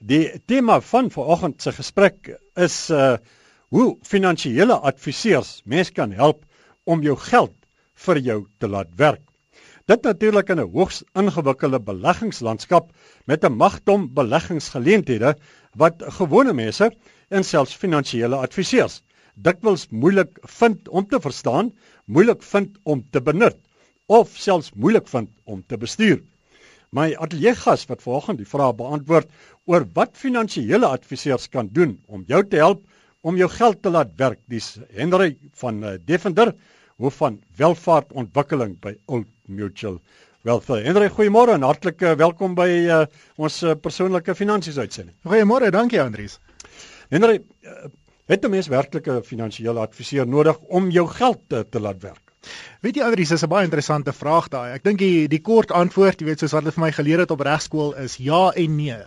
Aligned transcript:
Die 0.00 0.30
tema 0.48 0.78
van 0.80 1.10
vanoggend 1.12 1.60
se 1.60 1.72
gesprek 1.76 2.30
is 2.56 2.88
uh 2.90 3.18
hoe 3.70 3.98
finansiële 4.02 4.74
adviseurs 4.74 5.60
mens 5.64 5.92
kan 5.92 6.10
help 6.10 6.40
om 6.84 7.02
jou 7.04 7.16
geld 7.16 7.52
vir 8.06 8.18
jou 8.18 8.38
te 8.58 8.68
laat 8.68 8.88
werk. 8.96 9.20
Dit 9.86 10.02
natuurlik 10.02 10.48
in 10.48 10.60
'n 10.60 10.72
hoogs 10.72 11.02
ingewikkelde 11.12 11.80
beleggingslandskap 11.80 12.90
met 13.26 13.44
'n 13.44 13.52
magdom 13.52 14.08
beleggingsgeleenthede 14.14 15.36
wat 15.76 16.02
gewone 16.18 16.52
mense 16.52 16.90
en 17.28 17.44
selfs 17.44 17.76
finansiële 17.76 18.36
adviseurs 18.36 19.02
dikwels 19.34 19.86
moeilik 19.90 20.38
vind 20.42 20.88
om 20.88 21.06
te 21.06 21.20
verstaan, 21.20 21.72
moeilik 22.06 22.42
vind 22.42 22.78
om 22.82 23.04
te 23.10 23.20
benut 23.20 23.58
of 24.06 24.28
selfs 24.34 24.72
moeilik 24.72 25.08
vind 25.08 25.28
om 25.44 25.62
te 25.66 25.76
bestuur. 25.76 26.22
My 26.90 27.12
ateljee 27.14 27.54
gas 27.54 27.84
wat 27.86 28.00
vanoggend 28.02 28.40
die 28.42 28.48
vraag 28.50 28.72
beantwoord 28.74 29.28
oor 29.70 29.86
wat 29.94 30.16
finansiële 30.18 30.88
adviseurs 30.88 31.46
kan 31.48 31.68
doen 31.72 31.94
om 32.10 32.24
jou 32.26 32.42
te 32.46 32.58
help 32.58 32.82
om 33.22 33.36
jou 33.38 33.48
geld 33.52 33.82
te 33.84 33.92
laat 33.92 34.14
werk. 34.18 34.40
Dis 34.50 34.78
Henry 34.96 35.36
van 35.62 35.82
uh, 35.84 35.92
Defender, 36.08 36.54
hoof 36.98 37.20
van 37.20 37.38
welvaartontwikkeling 37.60 38.78
by 38.82 38.96
Old 39.06 39.28
Mutual 39.46 40.00
Wealth. 40.48 40.70
Henry, 40.72 41.10
goeiemôre 41.12 41.54
en 41.54 41.66
hartlik 41.68 42.02
uh, 42.02 42.14
welkom 42.18 42.56
by 42.58 42.68
uh, 42.88 43.02
ons 43.36 43.60
persoonlike 43.84 44.34
finansies 44.34 44.80
uitsending. 44.80 45.14
Goeiemôre, 45.28 45.70
dankie 45.74 46.00
Andries. 46.02 46.38
Henry, 47.12 47.42
het 48.30 48.44
'n 48.44 48.50
mens 48.50 48.72
werklik 48.72 49.06
'n 49.06 49.22
finansiële 49.22 49.80
adviseur 49.80 50.26
nodig 50.26 50.58
om 50.58 50.90
jou 50.90 51.06
geld 51.08 51.40
te, 51.48 51.66
te 51.68 51.80
laat 51.80 52.02
werk? 52.02 52.30
Weet 52.80 52.96
jy 52.96 53.04
Adrius, 53.04 53.28
dis 53.28 53.42
'n 53.44 53.52
baie 53.52 53.64
interessante 53.68 54.12
vraag 54.12 54.48
daai. 54.48 54.72
Ek 54.72 54.84
dink 54.84 54.98
die 54.98 55.28
die 55.28 55.40
kort 55.40 55.70
antwoord, 55.70 56.20
jy 56.20 56.26
weet 56.26 56.38
soos 56.40 56.52
wat 56.52 56.62
hulle 56.62 56.72
vir 56.72 56.84
my 56.84 56.92
geleer 56.92 57.18
het 57.18 57.30
op 57.30 57.40
regskool 57.40 57.94
is 57.94 58.16
ja 58.16 58.50
en 58.56 58.76
nee. 58.76 59.02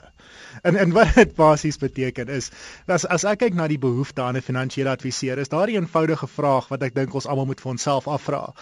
En 0.61 0.75
en 0.75 0.91
wat 0.91 1.13
dit 1.15 1.35
basies 1.35 1.77
beteken 1.77 2.27
is, 2.27 2.49
as 2.85 3.05
as 3.05 3.23
ek 3.23 3.39
kyk 3.43 3.55
na 3.57 3.67
die 3.67 3.79
behoefte 3.81 4.21
aan 4.21 4.37
'n 4.37 4.45
finansiële 4.45 4.89
adviseur, 4.89 5.37
is 5.37 5.49
daar 5.49 5.67
'n 5.67 5.75
eenvoudige 5.75 6.27
vraag 6.27 6.67
wat 6.67 6.83
ek 6.83 6.95
dink 6.95 7.13
ons 7.13 7.25
almal 7.25 7.45
moet 7.45 7.61
vir 7.61 7.71
onsself 7.71 8.07
afvra. 8.07 8.53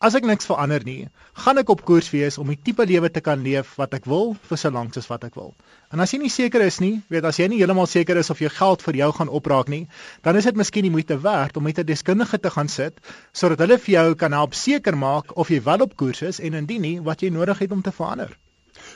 As 0.00 0.14
ek 0.14 0.24
niks 0.24 0.46
verander 0.46 0.84
nie, 0.84 1.08
gaan 1.44 1.58
ek 1.58 1.68
op 1.68 1.84
koers 1.84 2.10
wees 2.10 2.38
om 2.38 2.46
die 2.48 2.58
tipe 2.62 2.86
lewe 2.86 3.10
te 3.10 3.20
kan 3.20 3.42
leef 3.42 3.74
wat 3.76 3.94
ek 3.94 4.04
wil 4.04 4.36
vir 4.48 4.58
so 4.58 4.70
lank 4.70 4.96
as 4.96 5.08
wat 5.10 5.24
ek 5.24 5.34
wil. 5.34 5.54
En 5.92 6.00
as 6.00 6.12
jy 6.14 6.18
nie 6.22 6.30
seker 6.32 6.60
is 6.60 6.80
nie, 6.80 7.02
weet 7.08 7.24
as 7.24 7.36
jy 7.36 7.48
nie 7.48 7.58
heeltemal 7.58 7.86
seker 7.86 8.16
is 8.16 8.30
of 8.30 8.38
jou 8.38 8.48
geld 8.48 8.82
vir 8.82 8.96
jou 8.96 9.12
gaan 9.12 9.28
opraak 9.28 9.68
nie, 9.68 9.88
dan 10.22 10.36
is 10.36 10.44
dit 10.44 10.56
miskien 10.56 10.88
die 10.88 10.90
moeite 10.90 11.20
werd 11.20 11.56
om 11.56 11.62
met 11.62 11.78
'n 11.78 11.86
deskundige 11.86 12.38
te 12.38 12.50
gaan 12.50 12.68
sit 12.68 13.00
sodat 13.32 13.58
hulle 13.58 13.78
vir 13.78 13.94
jou 13.94 14.14
kan 14.14 14.32
help 14.32 14.54
seker 14.54 14.96
maak 14.96 15.36
of 15.36 15.48
jy 15.48 15.62
wel 15.62 15.82
op 15.82 15.96
koers 15.96 16.22
is 16.22 16.40
en 16.40 16.54
indien 16.54 16.80
nie, 16.80 17.00
wat 17.00 17.20
jy 17.20 17.30
nodig 17.30 17.58
het 17.58 17.72
om 17.72 17.82
te 17.82 17.92
verander. 17.92 18.38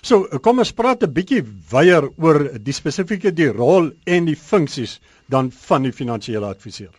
So, 0.02 0.24
kom 0.42 0.58
ons 0.58 0.72
praat 0.72 1.02
'n 1.02 1.12
bietjie 1.12 1.42
weier 1.70 2.08
oor 2.16 2.58
die 2.58 2.72
spesifieke 2.72 3.32
die 3.32 3.50
rol 3.50 3.92
en 4.06 4.24
die 4.26 4.36
funksies 4.36 5.00
dan 5.34 5.50
van 5.66 5.82
die 5.86 5.92
finansiële 5.92 6.46
adviseur. 6.46 6.94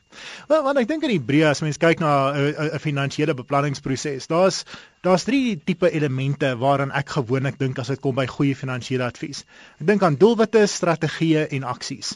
Wel, 0.48 0.64
want 0.64 0.80
ek 0.80 0.90
dink 0.90 1.06
in 1.08 1.16
Hebreë 1.16 1.52
as 1.52 1.62
mens 1.64 1.80
kyk 1.82 2.02
na 2.04 2.32
'n 2.34 2.76
'n 2.76 2.84
finansiële 2.84 3.34
beplanningsproses, 3.36 4.28
daar's 4.28 4.66
daar's 5.06 5.24
drie 5.24 5.62
tipe 5.64 5.90
elemente 5.92 6.50
waaraan 6.58 6.92
ek 6.92 7.10
gewoonlik 7.14 7.60
dink 7.60 7.78
as 7.80 7.92
dit 7.94 8.00
kom 8.02 8.16
by 8.16 8.26
goeie 8.26 8.56
finansiële 8.56 9.04
advies. 9.06 9.44
Ek 9.80 9.86
dink 9.88 10.04
aan 10.04 10.18
doelwitte, 10.18 10.66
strategieë 10.66 11.46
en 11.58 11.64
aksies. 11.64 12.16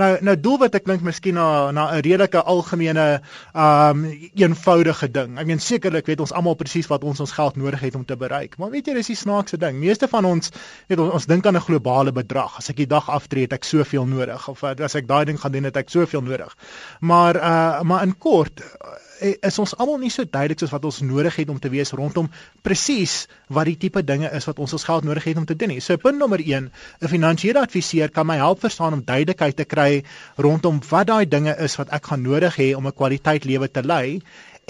Nou 0.00 0.16
nou 0.24 0.36
doelwitte 0.40 0.80
klink 0.80 1.02
miskien 1.02 1.34
na 1.34 1.70
na 1.70 1.90
'n 1.92 2.00
redelike 2.00 2.42
algemene 2.42 3.20
um 3.54 4.04
eenvoudige 4.34 5.10
ding. 5.10 5.38
Ek 5.38 5.46
meen 5.46 5.60
sekerlik 5.60 6.06
weet 6.06 6.20
ons 6.20 6.32
almal 6.32 6.54
presies 6.54 6.88
wat 6.88 7.04
ons 7.04 7.20
ons 7.20 7.32
geld 7.32 7.56
nodig 7.56 7.80
het 7.80 7.94
om 7.94 8.04
te 8.04 8.16
bereik. 8.16 8.58
Maar 8.58 8.70
weet 8.70 8.86
jy, 8.86 8.94
dis 8.94 9.06
die 9.06 9.16
snaakse 9.16 9.58
ding. 9.58 9.76
Meeste 9.78 10.08
van 10.08 10.24
ons 10.24 10.50
weet 10.88 10.98
ons, 10.98 11.12
ons 11.12 11.26
dink 11.26 11.46
aan 11.46 11.56
'n 11.56 11.60
globale 11.68 12.12
bedrag. 12.12 12.56
As 12.56 12.70
ek 12.70 12.76
die 12.76 12.86
dag 12.86 13.10
aftree, 13.10 13.42
het 13.42 13.52
ek 13.52 13.64
soveel 13.64 14.06
nodig 14.06 14.48
of 14.48 14.64
as 14.64 14.94
ek 14.94 15.06
daai 15.06 15.24
ding 15.24 15.40
gaan 15.40 15.52
doen, 15.60 15.68
het 15.68 15.78
ek 15.84 15.92
soveel 15.92 16.24
nodig. 16.26 16.56
Maar 17.00 17.36
uh 17.36 17.82
maar 17.86 18.02
in 18.08 18.16
kort 18.18 18.60
uh, 18.64 18.96
is 19.20 19.58
ons 19.60 19.74
almal 19.76 19.98
nie 20.00 20.10
so 20.12 20.24
duidelik 20.24 20.60
soos 20.62 20.72
wat 20.72 20.84
ons 20.88 21.00
nodig 21.04 21.36
het 21.36 21.50
om 21.52 21.58
te 21.60 21.70
wees 21.72 21.92
rondom 21.96 22.30
presies 22.64 23.26
wat 23.52 23.68
die 23.68 23.76
tipe 23.76 24.02
dinge 24.04 24.30
is 24.36 24.48
wat 24.48 24.58
ons 24.58 24.72
ons 24.76 24.86
geld 24.88 25.04
nodig 25.04 25.26
het 25.28 25.40
om 25.40 25.46
te 25.48 25.56
doen 25.56 25.74
nie. 25.74 25.80
So 25.84 25.96
punt 26.00 26.18
nommer 26.18 26.40
1, 26.40 26.70
'n 27.00 27.12
finansiële 27.14 27.60
adviseur 27.60 28.10
kan 28.10 28.26
my 28.26 28.36
help 28.36 28.60
verstaan 28.60 28.92
om 28.92 29.04
duidelikheid 29.04 29.56
te 29.56 29.64
kry 29.64 30.04
rondom 30.36 30.80
wat 30.90 31.06
daai 31.06 31.28
dinge 31.28 31.56
is 31.58 31.76
wat 31.76 31.92
ek 31.92 32.06
gaan 32.06 32.22
nodig 32.22 32.56
hê 32.56 32.74
om 32.76 32.86
'n 32.86 32.92
kwaliteit 32.92 33.44
lewe 33.44 33.70
te 33.70 33.82
lei 33.82 34.20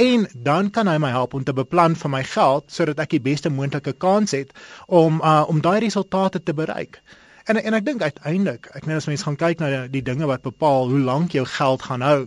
en 0.00 0.28
dan 0.34 0.70
kan 0.70 0.88
hy 0.88 0.98
my 0.98 1.10
help 1.10 1.34
om 1.34 1.44
te 1.44 1.52
beplan 1.52 1.96
vir 1.96 2.10
my 2.10 2.22
geld 2.24 2.70
sodat 2.72 2.98
ek 2.98 3.10
die 3.10 3.20
beste 3.20 3.50
moontlike 3.50 3.92
kans 3.92 4.32
het 4.32 4.52
om 4.86 5.20
uh, 5.20 5.44
om 5.48 5.60
daai 5.60 5.80
resultate 5.80 6.42
te 6.42 6.54
bereik. 6.54 7.02
En 7.50 7.58
en 7.58 7.74
ek 7.74 7.82
dink 7.86 8.02
uiteindelik, 8.02 8.68
ek 8.78 8.84
meen 8.86 9.00
as 9.00 9.08
mense 9.10 9.26
gaan 9.26 9.36
kyk 9.38 9.58
na 9.58 9.68
die, 9.72 9.78
die 9.96 10.02
dinge 10.06 10.26
wat 10.30 10.44
bepaal 10.44 10.86
hoe 10.92 11.00
lank 11.02 11.32
jou 11.34 11.42
geld 11.50 11.82
gaan 11.82 12.04
hou. 12.06 12.18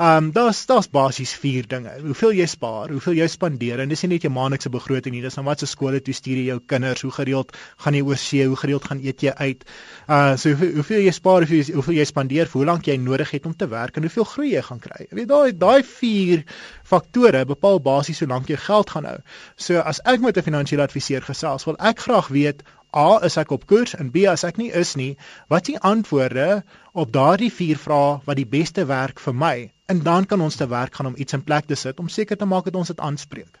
Um, 0.00 0.30
daar's 0.32 0.62
daar's 0.70 0.88
basies 0.88 1.34
vier 1.42 1.66
dinge. 1.68 1.92
Hoeveel 2.06 2.32
jy 2.38 2.46
spaar, 2.48 2.88
hoeveel 2.94 3.18
jy 3.18 3.26
spandeer 3.28 3.82
en 3.84 3.92
dis 3.92 4.06
nie 4.06 4.14
net 4.14 4.24
jou 4.24 4.32
maandelikse 4.32 4.72
begroting 4.72 5.12
nie, 5.12 5.20
dis 5.26 5.36
dan 5.36 5.44
wat 5.44 5.60
se 5.60 5.68
skole 5.68 6.00
toe 6.06 6.14
stuur 6.16 6.40
jy 6.40 6.46
jou 6.46 6.56
kinders, 6.72 7.04
hoe 7.04 7.12
gereeld 7.18 7.52
gaan 7.84 7.98
jy 7.98 8.02
oor 8.08 8.22
see, 8.22 8.46
hoe 8.48 8.56
gereeld 8.62 8.88
gaan 8.88 9.04
eet 9.04 9.26
jy 9.26 9.36
uit. 9.42 9.68
Uh 10.08 10.32
so 10.40 10.54
hoeveel, 10.54 10.72
hoeveel 10.80 11.04
jy 11.10 11.14
spaar, 11.18 11.44
hoeveel 11.44 11.60
jy, 11.60 11.76
hoeveel 11.76 12.00
jy 12.00 12.08
spandeer, 12.14 12.52
hoe 12.56 12.64
lank 12.72 12.88
jy 12.88 12.96
nodig 13.04 13.36
het 13.36 13.52
om 13.52 13.56
te 13.56 13.68
werk 13.68 14.00
en 14.00 14.08
hoeveel 14.08 14.28
groei 14.32 14.54
jy 14.54 14.64
gaan 14.70 14.80
kry. 14.80 15.04
Jy 15.10 15.20
weet 15.20 15.32
daai 15.34 15.52
daai 15.60 15.84
vier 15.92 16.48
faktore 16.88 17.44
bepaal 17.52 17.84
basies 17.84 18.24
hoe 18.24 18.32
lank 18.32 18.48
jy 18.48 18.56
geld 18.64 18.96
gaan 18.96 19.12
hou. 19.12 19.18
So 19.60 19.84
as 19.84 20.00
ek 20.08 20.24
met 20.24 20.40
'n 20.40 20.48
finansiële 20.48 20.88
adviseur 20.88 21.20
gesels, 21.20 21.68
wil 21.68 21.76
ek 21.76 22.06
graag 22.08 22.32
weet 22.32 22.64
A 22.96 23.20
is 23.26 23.36
ek 23.38 23.52
op 23.54 23.66
koers 23.70 23.94
en 23.94 24.10
B 24.10 24.24
as 24.30 24.42
ek 24.44 24.56
nie 24.58 24.70
is 24.74 24.96
nie, 24.98 25.16
wat 25.48 25.62
is 25.62 25.74
die 25.74 25.82
antwoorde 25.90 26.62
op 26.92 27.12
daardie 27.14 27.52
vier 27.54 27.78
vrae 27.78 28.18
wat 28.26 28.36
die 28.36 28.48
beste 28.48 28.86
werk 28.90 29.22
vir 29.22 29.34
my? 29.34 29.56
En 29.86 30.02
dan 30.06 30.26
kan 30.26 30.40
ons 30.40 30.56
te 30.56 30.66
werk 30.70 30.94
gaan 30.94 31.12
om 31.12 31.18
iets 31.18 31.38
in 31.38 31.44
plek 31.46 31.66
te 31.70 31.78
sit 31.78 32.00
om 32.02 32.08
seker 32.08 32.36
te 32.36 32.46
maak 32.46 32.66
dat 32.66 32.78
ons 32.82 32.90
dit 32.90 33.00
aanspreek. 33.00 33.60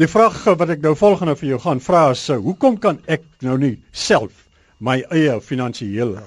Die 0.00 0.08
vraag 0.08 0.44
wat 0.58 0.70
ek 0.72 0.80
nou 0.82 0.94
volgende 0.96 1.36
vir 1.36 1.54
jou 1.54 1.60
gaan 1.64 1.80
vra 1.80 2.10
is: 2.16 2.26
hoekom 2.28 2.78
kan 2.78 3.00
ek 3.06 3.28
nou 3.40 3.58
nie 3.58 3.76
self 3.92 4.48
my 4.80 5.02
eie 5.10 5.40
finansiële 5.40 6.24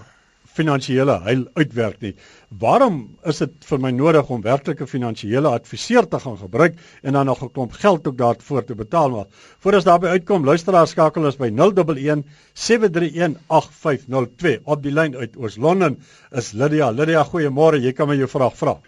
finansiële 0.56 1.20
heil 1.26 1.44
uitwerk 1.60 2.02
nie. 2.02 2.14
Waarom 2.62 2.98
is 3.28 3.42
dit 3.44 3.68
vir 3.70 3.82
my 3.84 3.92
nodig 3.92 4.30
om 4.32 4.42
werklik 4.42 4.82
'n 4.82 4.88
finansiële 4.88 5.52
adviseur 5.52 6.08
te 6.08 6.20
gaan 6.20 6.38
gebruik 6.38 6.80
en 7.04 7.14
dan 7.14 7.26
nog 7.26 7.44
'n 7.44 7.52
klomp 7.52 7.74
geld 7.74 8.08
ook 8.08 8.18
daarvoor 8.18 8.64
te 8.64 8.76
betaal 8.76 9.10
maar 9.10 9.26
voor 9.60 9.74
ons 9.74 9.84
daarby 9.84 10.08
uitkom 10.08 10.46
luisteraars 10.46 10.92
skakel 10.92 11.26
ons 11.26 11.38
by 11.38 11.50
011 11.50 12.24
731 12.54 13.40
8502 13.48 14.60
op 14.64 14.84
die 14.84 14.92
lyn 14.92 15.16
uit 15.16 15.38
Oos-London 15.38 16.02
is 16.32 16.52
Lydia. 16.52 16.90
Lydia, 16.92 17.24
goeiemôre. 17.24 17.82
Jy 17.82 17.94
kan 17.94 18.08
my 18.08 18.16
jou 18.16 18.28
vraag 18.28 18.58
vra. 18.58 18.80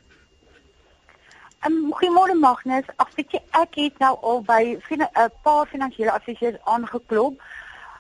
Um, 1.66 1.92
goeiemôre 1.92 2.36
Magnus. 2.40 2.86
Ag 2.96 3.10
weet 3.16 3.32
jy 3.32 3.42
ek 3.52 3.76
het 3.76 4.00
nou 4.00 4.16
al 4.22 4.42
by 4.42 4.78
'n 4.90 5.32
paar 5.44 5.66
finansiële 5.68 6.12
adviseurs 6.12 6.58
aangeklop. 6.64 7.42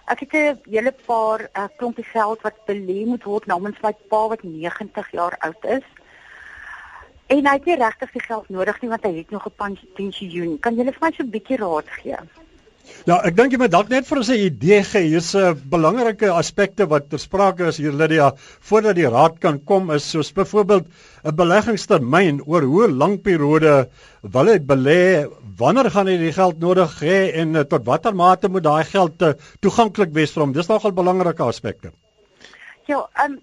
Ek 0.07 0.19
het 0.19 0.33
'n 0.33 0.59
hele 0.71 0.93
paar 1.05 1.41
uh, 1.41 1.67
klompie 1.77 2.03
geld 2.03 2.41
wat 2.41 2.65
belê 2.65 3.05
moet 3.05 3.23
word 3.23 3.45
namens 3.45 3.79
my 3.83 3.93
pa 4.07 4.27
wat 4.27 4.43
90 4.43 5.11
jaar 5.11 5.35
oud 5.39 5.65
is. 5.65 5.87
En 7.27 7.45
hy 7.45 7.53
het 7.53 7.65
nie 7.65 7.75
regtig 7.75 8.11
die 8.11 8.23
geld 8.23 8.49
nodig 8.49 8.81
nie 8.81 8.89
want 8.89 9.03
hy 9.03 9.17
het 9.17 9.29
nog 9.29 9.47
'n 9.47 9.77
pensioen. 9.93 10.59
Kan 10.59 10.75
jy 10.75 10.83
vir 10.83 11.01
my 11.01 11.11
so 11.11 11.23
'n 11.23 11.29
bietjie 11.29 11.57
raad 11.57 11.89
gee? 11.89 12.15
Ja, 13.07 13.21
ek 13.23 13.35
dink 13.37 13.53
jy 13.53 13.59
moet 13.61 13.71
dalk 13.71 13.89
net 13.91 14.07
vir 14.07 14.19
ons 14.19 14.29
'n 14.29 14.41
idee 14.47 14.83
gee. 14.83 15.09
Hier's 15.11 15.35
'n 15.35 15.55
belangrike 15.71 16.29
aspekte 16.31 16.87
wat 16.87 17.09
ter 17.09 17.19
sprake 17.19 17.67
is 17.67 17.77
hier 17.77 17.91
Lydia 17.91 18.33
voordat 18.69 18.95
die 18.95 19.07
raad 19.07 19.39
kan 19.39 19.59
kom 19.63 19.91
is 19.91 20.09
soos 20.11 20.31
byvoorbeeld 20.31 20.85
'n 21.23 21.35
beleggingstermyn 21.35 22.41
oor 22.45 22.61
hoe 22.61 22.87
lank 22.91 23.23
periode 23.23 23.89
wil 24.21 24.47
hy 24.47 24.59
belê, 24.59 25.27
wanneer 25.57 25.89
gaan 25.91 26.07
hy 26.07 26.17
die 26.17 26.33
geld 26.33 26.59
nodig 26.59 26.99
hê 27.01 27.33
en 27.41 27.55
uh, 27.55 27.63
tot 27.63 27.85
watter 27.85 28.13
mate 28.13 28.49
moet 28.49 28.63
daai 28.63 28.83
geld 28.83 29.21
uh, 29.21 29.33
toeganklik 29.61 30.13
wees 30.13 30.31
vir 30.33 30.43
hom? 30.43 30.53
Dis 30.53 30.67
nogal 30.67 30.91
belangrike 30.91 31.43
aspekte. 31.43 31.91
Ja, 32.87 33.07
um, 33.23 33.39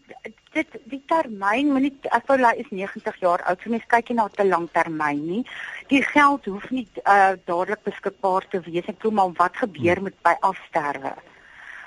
dit 0.55 0.77
die 0.91 1.03
termyn 1.11 1.73
moet 1.73 1.87
nie 1.87 1.93
ek 2.17 2.29
wou 2.31 2.39
hy 2.41 2.55
is 2.63 2.71
90 2.71 3.21
jaar 3.23 3.43
oud. 3.45 3.61
So 3.63 3.71
mense 3.71 3.91
kyk 3.91 4.11
nie 4.11 4.19
na 4.19 4.29
'n 4.29 4.49
lang 4.49 4.69
termyn 4.73 5.27
nie. 5.27 5.43
Die 5.89 6.03
geld 6.03 6.47
hoef 6.47 6.71
nie 6.71 6.87
uh, 7.05 7.35
dadelik 7.45 7.83
beskikbaar 7.85 8.47
te 8.49 8.61
wees. 8.67 8.87
Ek 8.87 9.01
glo 9.01 9.11
maar 9.11 9.33
wat 9.37 9.57
gebeur 9.57 9.97
hmm. 9.97 10.05
met 10.05 10.17
by 10.23 10.37
afsterwe. 10.41 11.15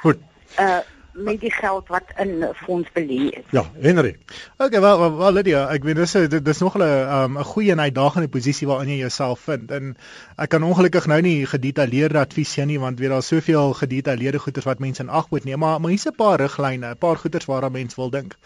Goed. 0.04 0.22
Uh 0.60 0.82
met 1.18 1.40
die 1.40 1.52
geld 1.52 1.88
wat 1.88 2.04
in 2.18 2.46
fonds 2.56 2.90
belê 2.94 3.30
is. 3.30 3.44
Ja, 3.50 3.64
Henry. 3.82 4.16
Okay, 4.58 4.82
wel 4.82 5.00
wel, 5.00 5.18
wel 5.18 5.32
Lydia, 5.32 5.66
ek 5.74 5.84
weet 5.84 5.96
dis 5.96 6.16
dis 6.44 6.60
nog 6.60 6.78
'n 6.78 6.82
um, 6.82 7.38
'n 7.38 7.44
goeie 7.44 7.72
en 7.72 7.82
uitdagende 7.82 8.28
posisie 8.28 8.68
waarin 8.68 8.90
jy 8.90 8.98
jouself 8.98 9.40
vind. 9.40 9.72
En 9.72 9.98
ek 10.36 10.50
kan 10.50 10.64
ongelukkig 10.64 11.06
nou 11.06 11.22
nie 11.22 11.46
gedetailleerde 11.46 12.20
advies 12.20 12.54
gee 12.54 12.66
nie 12.66 12.80
want 12.80 13.00
weet 13.00 13.10
daar 13.10 13.24
soveel 13.24 13.74
gedetailleerde 13.74 14.40
goeders 14.40 14.66
wat 14.66 14.80
mense 14.80 15.02
in 15.02 15.10
ag 15.10 15.30
moet 15.30 15.44
neem, 15.44 15.60
maar 15.60 15.82
maar 15.82 15.90
hier's 15.90 16.08
'n 16.08 16.16
paar 16.16 16.40
riglyne, 16.40 16.90
'n 16.90 16.98
paar 16.98 17.18
goeders 17.18 17.46
waaraan 17.46 17.72
mense 17.72 17.96
wil 17.96 18.10
dink. 18.10 18.38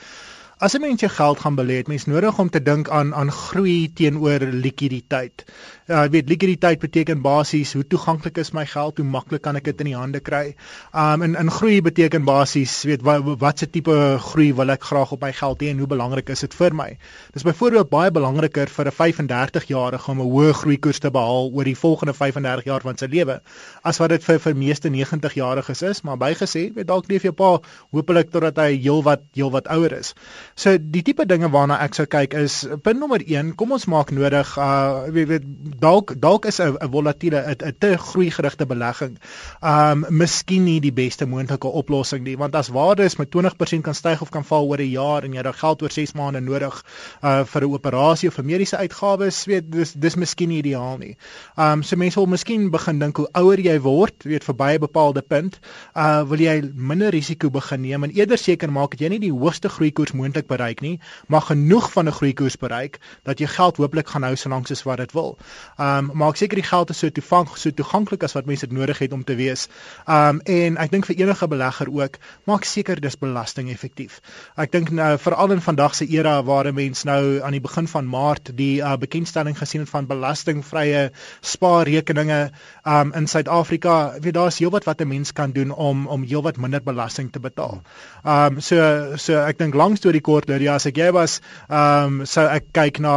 As 0.62 0.76
'n 0.78 0.82
mens 0.82 1.00
jou 1.02 1.12
geld 1.12 1.40
gaan 1.40 1.56
belê, 1.56 1.76
het 1.78 1.88
mens 1.88 2.06
nodig 2.06 2.40
om 2.40 2.50
te 2.50 2.62
dink 2.62 2.90
aan 2.90 3.16
aan 3.16 3.32
groei 3.32 3.94
teenoor 3.94 4.40
likwiditeit. 4.40 5.46
Ja, 5.92 6.06
uh, 6.06 6.10
weet 6.10 6.30
likwiditeit 6.32 6.80
beteken 6.80 7.20
basies 7.20 7.74
hoe 7.76 7.84
toeganklik 7.84 8.38
is 8.40 8.54
my 8.56 8.64
geld, 8.66 9.00
hoe 9.02 9.06
maklik 9.06 9.42
kan 9.44 9.58
ek 9.60 9.66
dit 9.68 9.82
in 9.84 9.90
die 9.90 9.96
hande 9.98 10.22
kry. 10.24 10.54
Um 10.96 11.26
en 11.26 11.34
in 11.36 11.50
groei 11.52 11.82
beteken 11.84 12.24
basies 12.24 12.78
weet 12.88 13.02
wat 13.04 13.26
watse 13.42 13.68
tipe 13.68 13.98
groei 14.24 14.54
wil 14.56 14.72
ek 14.72 14.86
graag 14.88 15.12
op 15.12 15.26
my 15.26 15.34
geld 15.36 15.60
hê 15.60 15.74
en 15.74 15.82
hoe 15.84 15.90
belangrik 15.92 16.32
is 16.32 16.46
dit 16.46 16.56
vir 16.56 16.78
my. 16.80 16.88
Dis 17.36 17.44
byvoorbeeld 17.44 17.90
baie 17.92 18.12
belangriker 18.16 18.72
vir 18.72 18.88
'n 18.88 18.96
35-jarige 19.00 20.12
om 20.12 20.22
'n 20.22 20.30
hoë 20.32 20.54
groeikoers 20.62 21.00
te 21.00 21.12
behaal 21.12 21.52
oor 21.52 21.68
die 21.68 21.76
volgende 21.76 22.14
35 22.14 22.64
jaar 22.72 22.88
van 22.88 22.98
sy 22.98 23.12
lewe 23.12 23.42
as 23.84 24.00
wat 24.00 24.16
dit 24.16 24.24
vir 24.24 24.40
vir 24.40 24.56
meeste 24.56 24.90
90-jariges 24.90 25.84
is, 25.84 26.02
maar 26.04 26.18
bygesê, 26.18 26.72
weet 26.74 26.88
dalk 26.88 27.12
leef 27.12 27.24
jou 27.24 27.34
pa 27.34 27.60
hopelik 27.92 28.32
totdat 28.32 28.58
hy 28.58 28.80
heelwat 28.80 29.28
heelwat 29.34 29.68
ouer 29.68 29.92
is. 30.00 30.14
So 30.56 30.78
die 30.78 31.04
tipe 31.04 31.26
dinge 31.26 31.52
waarna 31.52 31.84
ek 31.84 31.94
sou 31.94 32.06
kyk 32.06 32.34
is 32.34 32.66
punt 32.82 33.00
nommer 33.00 33.20
1, 33.20 33.56
kom 33.56 33.72
ons 33.72 33.86
maak 33.86 34.12
nodig 34.12 34.58
uh 34.58 35.12
weet 35.12 35.28
weet 35.28 35.81
dalk 35.82 36.14
dalk 36.22 36.46
is 36.46 36.60
'n 36.62 36.78
volatiele 36.92 37.40
'n 37.48 37.76
te 37.80 37.98
groei 37.98 38.32
gerigte 38.32 38.66
belegging. 38.66 39.18
Um 39.62 40.06
miskien 40.10 40.64
nie 40.64 40.80
die 40.80 40.94
beste 40.94 41.26
moontlike 41.26 41.68
oplossing 41.68 42.24
nie, 42.24 42.38
want 42.38 42.56
as 42.56 42.70
waardes 42.70 43.18
met 43.18 43.30
20% 43.30 43.84
kan 43.84 43.96
styg 43.96 44.22
of 44.22 44.30
kan 44.30 44.46
val 44.46 44.68
oor 44.68 44.78
'n 44.78 44.90
jaar 44.90 45.24
en 45.24 45.34
jy 45.34 45.42
het 45.42 45.56
geld 45.56 45.82
oor 45.82 45.92
6 45.92 46.14
maande 46.14 46.40
nodig 46.40 46.84
uh 47.24 47.44
vir 47.44 47.62
'n 47.62 47.74
operasie 47.74 48.30
of 48.30 48.36
vir 48.36 48.46
mediese 48.46 48.78
uitgawes, 48.78 49.46
weet 49.46 49.72
dis 49.72 49.94
dis 49.94 50.16
miskien 50.16 50.50
nie 50.50 50.58
ideaal 50.58 50.98
nie. 50.98 51.18
Um 51.58 51.84
so 51.84 51.96
mense 51.96 52.16
wil 52.16 52.30
miskien 52.30 52.70
begin 52.72 53.00
dink 53.00 53.18
hoe 53.18 53.30
ouer 53.34 53.60
jy 53.60 53.80
word, 53.80 54.24
weet 54.24 54.44
verby 54.44 54.74
'n 54.76 54.80
bepaalde 54.80 55.22
punt, 55.22 55.60
uh 55.96 56.24
wil 56.24 56.40
jy 56.40 56.72
minder 56.76 57.10
risiko 57.10 57.50
begin 57.50 57.82
neem 57.82 58.04
en 58.04 58.12
eerder 58.12 58.38
seker 58.38 58.72
maak 58.72 58.92
dat 58.92 59.00
jy 59.00 59.10
nie 59.10 59.20
die 59.20 59.34
hoogste 59.34 59.70
groeikoers 59.70 60.12
moontlik 60.14 60.48
bereik 60.48 60.82
nie, 60.82 61.00
maar 61.28 61.42
genoeg 61.42 61.92
van 61.92 62.08
'n 62.08 62.12
groeikoers 62.12 62.58
bereik 62.58 63.00
dat 63.24 63.40
jy 63.40 63.48
geld 63.48 63.78
hooplik 63.78 64.08
gaan 64.08 64.24
hou 64.24 64.36
solank 64.36 64.68
soos 64.68 64.84
wat 64.84 64.98
dit 64.98 65.12
wil. 65.12 65.38
Ehm 65.78 66.10
um, 66.12 66.18
maak 66.18 66.36
seker 66.36 66.60
die 66.60 66.68
geld 66.68 66.90
is 66.90 67.00
so 67.00 67.10
toevang 67.10 67.48
so 67.56 67.72
toeganklik 67.72 68.24
as 68.24 68.34
wat 68.36 68.46
mense 68.46 68.68
dit 68.68 68.78
nodig 68.78 69.00
het 69.00 69.14
om 69.14 69.24
te 69.24 69.36
wees. 69.36 69.68
Ehm 70.06 70.42
um, 70.42 70.42
en 70.46 70.78
ek 70.78 70.92
dink 70.92 71.06
vir 71.06 71.16
enige 71.24 71.48
belegger 71.48 71.90
ook, 71.90 72.18
maak 72.46 72.68
seker 72.68 73.02
dis 73.02 73.18
belasting 73.18 73.70
effektief. 73.72 74.20
Ek 74.58 74.72
dink 74.72 74.92
nou 74.92 75.18
veral 75.18 75.56
in 75.56 75.62
vandag 75.62 75.96
se 75.96 76.06
era 76.06 76.42
waar 76.44 76.68
'n 76.68 76.76
mens 76.76 77.04
nou 77.04 77.42
aan 77.42 77.52
die 77.52 77.62
begin 77.62 77.88
van 77.88 78.08
Maart 78.08 78.52
die 78.58 78.82
uh, 78.82 78.98
bekendstelling 78.98 79.58
gesien 79.58 79.82
het 79.82 79.90
van 79.90 80.08
belastingvrye 80.08 81.12
spaarrekeninge 81.42 82.52
ehm 82.84 83.08
um, 83.08 83.14
in 83.14 83.28
Suid-Afrika, 83.28 84.20
weet 84.20 84.34
daar's 84.34 84.60
heelwat 84.60 84.84
wat 84.84 85.02
'n 85.02 85.08
mens 85.08 85.32
kan 85.34 85.52
doen 85.52 85.72
om 85.72 86.08
om 86.08 86.24
heelwat 86.24 86.58
minder 86.58 86.84
belasting 86.84 87.32
te 87.32 87.40
betaal. 87.40 87.82
Ehm 88.26 88.56
um, 88.56 88.60
so 88.60 89.16
so 89.18 89.40
ek 89.40 89.58
dink 89.58 89.74
langs 89.74 90.00
toe 90.00 90.12
die 90.12 90.22
kort 90.22 90.50
Lydia 90.50 90.76
as 90.76 90.86
ek 90.86 90.98
jy 90.98 91.12
was 91.12 91.40
ehm 91.70 92.22
um, 92.22 92.26
sou 92.26 92.46
ek 92.48 92.72
kyk 92.72 93.00
na 93.00 93.14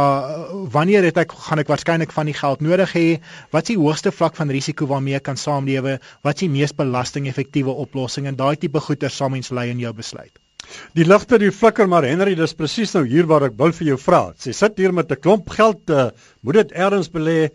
wanneer 0.71 1.03
het 1.03 1.17
ek 1.17 1.31
gaan 1.31 1.59
ek 1.59 1.67
waarskynlik 1.67 2.11
van 2.15 2.25
die 2.25 2.34
geld 2.35 2.61
nodig 2.61 2.93
hê? 2.95 3.05
Wat 3.55 3.63
is 3.63 3.73
die 3.73 3.81
hoogste 3.81 4.11
vlak 4.11 4.35
van 4.39 4.53
risiko 4.53 4.87
waarmee 4.91 5.19
kan 5.19 5.37
saamlewe? 5.37 5.99
Wat 6.23 6.35
is 6.35 6.45
die 6.45 6.53
mees 6.53 6.75
belastingeffektiewe 6.75 7.75
oplossing? 7.85 8.27
En 8.27 8.39
daai 8.39 8.55
tipe 8.55 8.79
goeder 8.79 9.13
sal 9.13 9.31
mens 9.33 9.51
lei 9.51 9.69
in 9.73 9.79
jou 9.83 9.93
besluit. 9.93 10.33
Die 10.97 11.05
ligte 11.05 11.37
die 11.41 11.51
flikker 11.53 11.87
maar 11.89 12.07
Henry 12.07 12.33
dis 12.37 12.55
presies 12.57 12.93
nou 12.95 13.03
hier 13.07 13.27
waar 13.29 13.47
ek 13.49 13.57
wil 13.59 13.73
vir 13.77 13.91
jou 13.91 13.97
vra. 14.01 14.21
Sy 14.41 14.53
sit 14.57 14.81
hier 14.81 14.93
met 14.93 15.11
'n 15.11 15.21
klomp 15.21 15.49
geld 15.57 15.89
uh, 15.89 16.09
moet 16.41 16.61
dit 16.61 16.71
ergens 16.71 17.11
belê? 17.13 17.49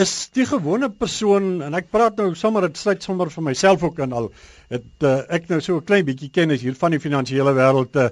Is 0.00 0.30
die 0.36 0.46
gewone 0.46 0.88
persoon 0.90 1.62
en 1.66 1.74
ek 1.74 1.90
praat 1.90 2.16
nou 2.20 2.34
sommer 2.34 2.68
dit 2.68 2.76
sluit 2.76 3.02
sommer 3.02 3.30
vir 3.30 3.44
myself 3.44 3.82
ook 3.82 3.98
in 3.98 4.12
al 4.12 4.30
het 4.70 5.08
uh, 5.08 5.22
ek 5.28 5.48
nou 5.48 5.60
so 5.60 5.76
'n 5.76 5.84
klein 5.84 6.04
bietjie 6.04 6.30
kennis 6.30 6.62
hier 6.62 6.74
van 6.74 6.90
die 6.90 7.02
finansiële 7.02 7.54
wêreld 7.56 7.96
uh, 7.96 8.08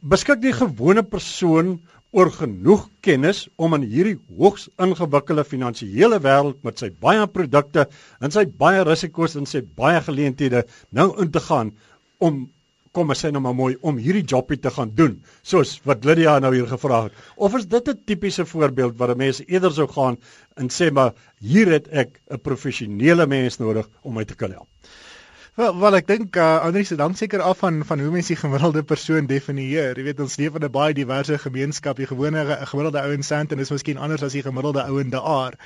beskik 0.00 0.40
die 0.40 0.52
gewone 0.52 1.02
persoon 1.02 1.80
oor 2.12 2.30
genoeg 2.32 2.86
kennis 3.04 3.46
om 3.56 3.74
in 3.76 3.86
hierdie 3.90 4.16
hoogs 4.38 4.68
ingewikkelde 4.82 5.44
finansiële 5.44 6.20
wêreld 6.24 6.62
met 6.66 6.78
sy 6.82 6.90
baie 7.02 7.26
produkte 7.26 7.86
en 8.20 8.34
sy 8.34 8.46
baie 8.62 8.84
risiko's 8.86 9.36
en 9.40 9.48
sy 9.50 9.62
baie 9.80 10.00
geleenthede 10.08 10.64
nou 10.90 11.08
in 11.22 11.32
te 11.34 11.42
gaan 11.48 11.72
om 12.18 12.46
kom 12.96 13.12
ons 13.12 13.20
sê 13.20 13.28
nou 13.32 13.42
maar 13.44 13.56
mooi 13.56 13.74
om 13.84 13.98
hierdie 14.00 14.24
jobie 14.24 14.56
te 14.62 14.72
gaan 14.72 14.92
doen 14.98 15.18
soos 15.44 15.74
wat 15.88 16.06
Lydia 16.08 16.38
nou 16.40 16.54
hier 16.54 16.68
gevra 16.70 17.02
het. 17.06 17.16
Of 17.36 17.56
is 17.58 17.66
dit 17.68 17.88
'n 17.88 18.04
tipiese 18.06 18.46
voorbeeld 18.46 18.96
waar 18.96 19.12
'n 19.14 19.18
mens 19.24 19.42
eerder 19.46 19.72
sou 19.72 19.86
gaan 19.86 20.16
en 20.56 20.68
sê 20.68 20.90
maar 20.90 21.12
hier 21.40 21.68
het 21.76 21.88
ek 21.88 22.20
'n 22.30 22.40
professionele 22.40 23.26
mens 23.26 23.58
nodig 23.58 23.86
om 24.02 24.14
my 24.14 24.24
te 24.24 24.34
kan 24.34 24.50
help 24.50 24.68
Wel, 25.56 25.72
wel 25.80 25.94
ek 25.96 26.04
dink 26.04 26.36
uh, 26.36 26.58
Andries 26.66 26.90
se 26.92 26.98
dank 27.00 27.16
seker 27.16 27.40
af 27.40 27.62
van 27.62 27.78
van 27.88 28.00
hoe 28.04 28.10
mense 28.12 28.34
die 28.34 28.36
gemiddelde 28.36 28.82
persoon 28.84 29.24
definieer. 29.24 29.96
Jy 29.96 30.02
weet 30.04 30.18
ons 30.20 30.34
leef 30.36 30.58
in 30.58 30.66
'n 30.66 30.70
baie 30.74 30.92
diverse 30.92 31.38
gemeenskap. 31.40 31.96
Die 31.96 32.08
gewone 32.10 32.42
gemiddelde 32.68 33.00
ou 33.00 33.14
in 33.16 33.24
Sandton 33.24 33.62
is 33.64 33.72
miskien 33.72 33.96
anders 33.96 34.22
as 34.22 34.36
die 34.36 34.42
gemiddelde 34.44 34.84
ou 34.84 35.00
in 35.00 35.14
daar. 35.14 35.56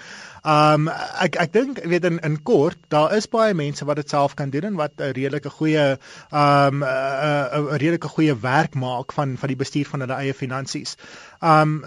Um 0.46 0.86
ek 1.26 1.40
ek 1.42 1.52
dink 1.52 1.82
weet 1.82 2.06
in 2.06 2.20
in 2.22 2.38
kort, 2.42 2.78
daar 2.88 3.16
is 3.16 3.26
baie 3.26 3.54
mense 3.54 3.84
wat 3.84 3.98
dit 3.98 4.08
self 4.08 4.36
kan 4.38 4.54
doen 4.54 4.68
en 4.70 4.78
wat 4.78 4.94
'n 4.94 5.10
redelike 5.10 5.50
goeie 5.50 5.98
um 6.30 6.84
'n 6.84 6.86
'n 6.86 7.74
redelike 7.82 8.08
goeie 8.14 8.38
werk 8.40 8.78
maak 8.78 9.12
van 9.12 9.36
van 9.36 9.48
die 9.48 9.58
bestuur 9.58 9.90
van 9.90 10.06
hulle 10.06 10.22
eie 10.22 10.34
finansies. 10.34 10.94
Um 11.40 11.78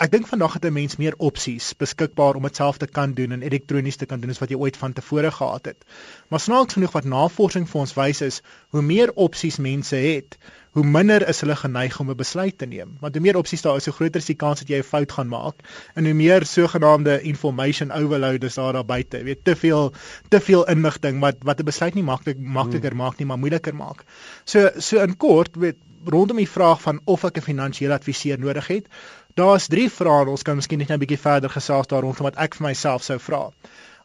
ek 0.00 0.12
dink 0.12 0.26
vandag 0.28 0.54
het 0.56 0.64
'n 0.64 0.72
mens 0.72 0.96
meer 0.96 1.14
opsies 1.16 1.74
beskikbaar 1.76 2.34
om 2.34 2.42
dit 2.42 2.56
self 2.56 2.76
te 2.78 2.86
kan 2.86 3.12
doen 3.12 3.32
en 3.32 3.42
elektronies 3.42 3.96
te 3.96 4.06
kan 4.06 4.20
doen 4.20 4.30
as 4.30 4.38
wat 4.38 4.48
jy 4.48 4.56
ooit 4.56 4.76
van 4.76 4.92
tevore 4.92 5.30
gehad 5.30 5.64
het. 5.64 5.84
Maar 6.28 6.40
snaaks 6.40 6.72
genoeg 6.72 6.92
wat 6.92 7.04
navorsing 7.04 7.68
vir 7.68 7.80
ons 7.80 7.94
wys 7.94 8.20
is, 8.20 8.42
hoe 8.68 8.82
meer 8.82 9.12
opsies 9.12 9.56
mense 9.56 9.96
het, 9.96 10.38
hoe 10.70 10.84
minder 10.84 11.28
is 11.28 11.40
hulle 11.40 11.56
geneig 11.56 12.00
om 12.00 12.10
'n 12.10 12.16
besluit 12.16 12.58
te 12.58 12.66
neem. 12.66 12.96
Want 13.00 13.14
hoe 13.14 13.22
meer 13.22 13.36
opsies 13.36 13.62
daar 13.62 13.76
is, 13.76 13.84
hoe 13.84 13.94
groter 13.94 14.20
is 14.20 14.26
die 14.32 14.34
kans 14.34 14.58
dat 14.58 14.68
jy 14.68 14.78
'n 14.78 14.82
fout 14.82 15.12
gaan 15.12 15.28
maak 15.28 15.54
en 15.94 16.04
hoe 16.04 16.14
meer 16.14 16.46
sogenaamde 16.46 17.20
information 17.20 17.92
overload 17.92 18.44
is 18.44 18.54
daar 18.54 18.72
daar 18.72 18.84
buite. 18.84 19.18
Jy 19.18 19.24
weet 19.24 19.44
te 19.44 19.56
veel 19.56 19.92
te 20.28 20.40
veel 20.40 20.68
inligting 20.68 21.20
wat 21.20 21.36
wat 21.42 21.60
'n 21.60 21.64
besluit 21.64 21.94
nie 21.94 22.02
maklik 22.02 22.38
makliker 22.38 22.90
hmm. 22.90 22.98
maak 22.98 23.18
nie, 23.18 23.26
maar 23.26 23.38
moeiliker 23.38 23.74
maak. 23.74 24.04
So 24.44 24.70
so 24.78 25.02
in 25.02 25.16
kort, 25.16 25.56
weet 25.56 25.76
rondom 26.04 26.36
die 26.36 26.48
vraag 26.48 26.82
van 26.82 27.00
of 27.04 27.24
ek 27.24 27.38
'n 27.38 27.48
finansiële 27.48 27.94
adviseur 27.94 28.38
nodig 28.38 28.66
het, 28.66 28.88
daar's 29.34 29.66
drie 29.66 29.90
vrae. 29.90 30.28
Ons 30.28 30.42
kan 30.42 30.56
miskien 30.56 30.78
net 30.78 30.90
'n 30.90 30.98
bietjie 30.98 31.18
verder 31.18 31.50
gesels 31.50 31.86
daar 31.86 32.02
rondom 32.02 32.24
wat 32.24 32.36
ek 32.36 32.54
vir 32.54 32.66
myself 32.68 33.02
sou 33.02 33.18
vra. 33.18 33.50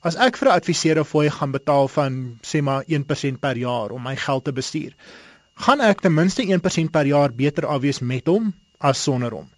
As 0.01 0.15
ek 0.15 0.37
vir 0.37 0.49
'n 0.49 0.57
adviseur 0.59 0.99
of 0.99 1.09
fooi 1.09 1.29
gaan 1.29 1.51
betaal 1.51 1.87
van 1.87 2.39
sê 2.41 2.61
maar 2.61 2.83
1% 2.87 3.39
per 3.39 3.57
jaar 3.57 3.91
om 3.91 4.03
my 4.03 4.15
geld 4.15 4.43
te 4.43 4.51
bestuur, 4.51 4.93
gaan 5.55 5.81
ek 5.81 6.01
ten 6.01 6.13
minste 6.13 6.43
1% 6.43 6.91
per 6.91 7.05
jaar 7.05 7.31
beter 7.31 7.65
afwees 7.65 7.99
met 7.99 8.27
hom 8.27 8.53
as 8.79 9.03
sonder 9.03 9.31
hom. 9.31 9.49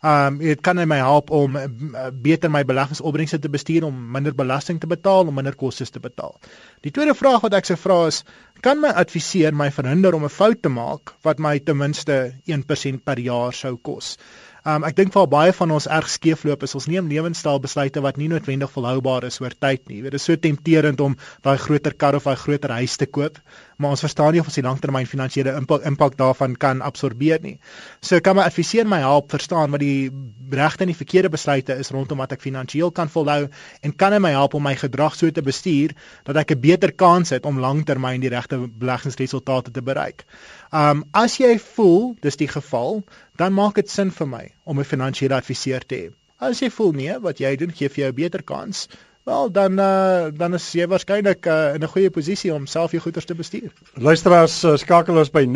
Um 0.00 0.38
dit 0.40 0.60
kan 0.64 0.78
my 0.88 0.96
help 0.96 1.30
om 1.30 1.56
uh, 1.56 1.66
beter 2.12 2.48
my 2.48 2.62
beleggingsopbrengste 2.64 3.38
te 3.38 3.50
bestuur 3.52 3.84
om 3.84 3.96
minder 4.12 4.32
belasting 4.32 4.80
te 4.80 4.88
betaal 4.88 5.28
om 5.28 5.34
minder 5.34 5.54
kostes 5.54 5.90
te 5.90 6.00
betaal. 6.00 6.38
Die 6.80 6.90
tweede 6.90 7.14
vraag 7.14 7.42
wat 7.44 7.54
ek 7.58 7.68
sou 7.68 7.76
vra 7.76 8.06
is 8.08 8.22
kan 8.64 8.80
my 8.80 8.88
adviseur 8.88 9.52
my 9.52 9.68
verhinder 9.70 10.14
om 10.16 10.24
'n 10.24 10.32
fout 10.32 10.62
te 10.62 10.68
maak 10.68 11.12
wat 11.22 11.38
my 11.38 11.58
ten 11.58 11.76
minste 11.76 12.32
1% 12.46 13.04
per 13.04 13.20
jaar 13.20 13.52
sou 13.52 13.76
kos. 13.76 14.16
Um 14.64 14.84
ek 14.84 14.96
dink 14.96 15.12
vir 15.12 15.26
baie 15.26 15.52
van 15.52 15.70
ons 15.70 15.86
erg 15.86 16.08
skeefloop 16.08 16.62
is 16.62 16.74
ons 16.74 16.86
neem 16.86 17.08
lewenstyl 17.08 17.60
besluite 17.60 18.00
wat 18.00 18.16
nie 18.16 18.28
noodwendig 18.28 18.70
volhoubaar 18.70 19.24
is 19.24 19.40
oor 19.40 19.52
tyd 19.56 19.88
nie. 19.88 20.02
Dit 20.02 20.14
is 20.14 20.22
so 20.22 20.36
tempterend 20.36 21.00
om 21.00 21.16
daai 21.42 21.56
groter 21.56 21.92
kar 21.92 22.14
of 22.14 22.24
daai 22.24 22.36
groter 22.36 22.70
huis 22.70 22.96
te 22.96 23.06
koop, 23.06 23.38
maar 23.80 23.94
ons 23.96 24.02
verstaan 24.04 24.34
nie 24.36 24.40
of 24.42 24.48
ons 24.50 24.58
die 24.58 24.64
langtermyn 24.64 25.08
finansiële 25.08 25.54
impak 25.56 25.86
impak 25.88 26.16
daarvan 26.20 26.56
kan 26.60 26.82
absorbeer 26.84 27.40
nie. 27.40 27.56
So 28.04 28.20
kan 28.20 28.36
my 28.36 28.44
adviseur 28.44 28.88
my 28.88 29.00
help 29.00 29.30
verstaan 29.32 29.72
wat 29.72 29.80
die 29.80 30.10
regte 30.50 30.84
en 30.84 30.92
die 30.92 30.98
verkeerde 30.98 31.32
besluite 31.32 31.78
is 31.80 31.92
rondom 31.96 32.20
wat 32.20 32.34
ek 32.36 32.44
finansiëel 32.44 32.92
kan 32.92 33.08
volhou 33.08 33.48
en 33.48 33.96
kan 33.96 34.12
hy 34.12 34.20
my 34.20 34.34
help 34.36 34.54
om 34.58 34.66
my 34.68 34.74
gedrag 34.76 35.16
so 35.16 35.32
te 35.32 35.44
bestuur 35.46 35.96
dat 36.28 36.42
ek 36.44 36.52
'n 36.56 36.60
beter 36.60 36.92
kans 36.92 37.30
het 37.30 37.48
om 37.48 37.60
langtermyn 37.64 38.20
die 38.20 38.32
regte 38.36 38.58
beleggingsresultate 38.68 39.70
te 39.70 39.82
bereik. 39.82 40.24
Um 40.72 41.04
as 41.12 41.38
jy 41.40 41.58
voel 41.58 42.16
dis 42.20 42.36
die 42.36 42.48
geval, 42.48 43.02
dan 43.36 43.52
maak 43.52 43.74
dit 43.74 43.88
sin 43.90 44.10
vir 44.10 44.26
my 44.26 44.44
om 44.64 44.78
'n 44.78 44.84
finansiële 44.84 45.34
adviseur 45.34 45.86
te 45.86 45.96
hê. 45.96 46.10
As 46.40 46.60
jy 46.60 46.70
voel 46.70 46.92
nee, 46.92 47.18
wat 47.20 47.38
jy 47.38 47.56
doen 47.56 47.72
gee 47.72 47.88
vir 47.88 48.04
jou 48.04 48.10
'n 48.12 48.14
beter 48.14 48.42
kans, 48.42 48.88
wel 49.28 49.50
dan 49.52 49.78
uh, 49.78 50.28
dan 50.32 50.54
is 50.54 50.72
jy 50.74 50.86
waarskynlik 50.90 51.46
uh, 51.46 51.74
in 51.74 51.82
'n 51.84 51.88
goeie 51.92 52.10
posisie 52.10 52.54
om 52.54 52.66
self 52.66 52.90
jou 52.90 53.02
goederes 53.02 53.26
te 53.26 53.34
bestuur. 53.34 53.72
Luisteraars, 53.94 54.64
uh, 54.64 54.76
skakel 54.76 55.18
ons 55.18 55.30
by 55.30 55.44
0117318502. 55.46 55.54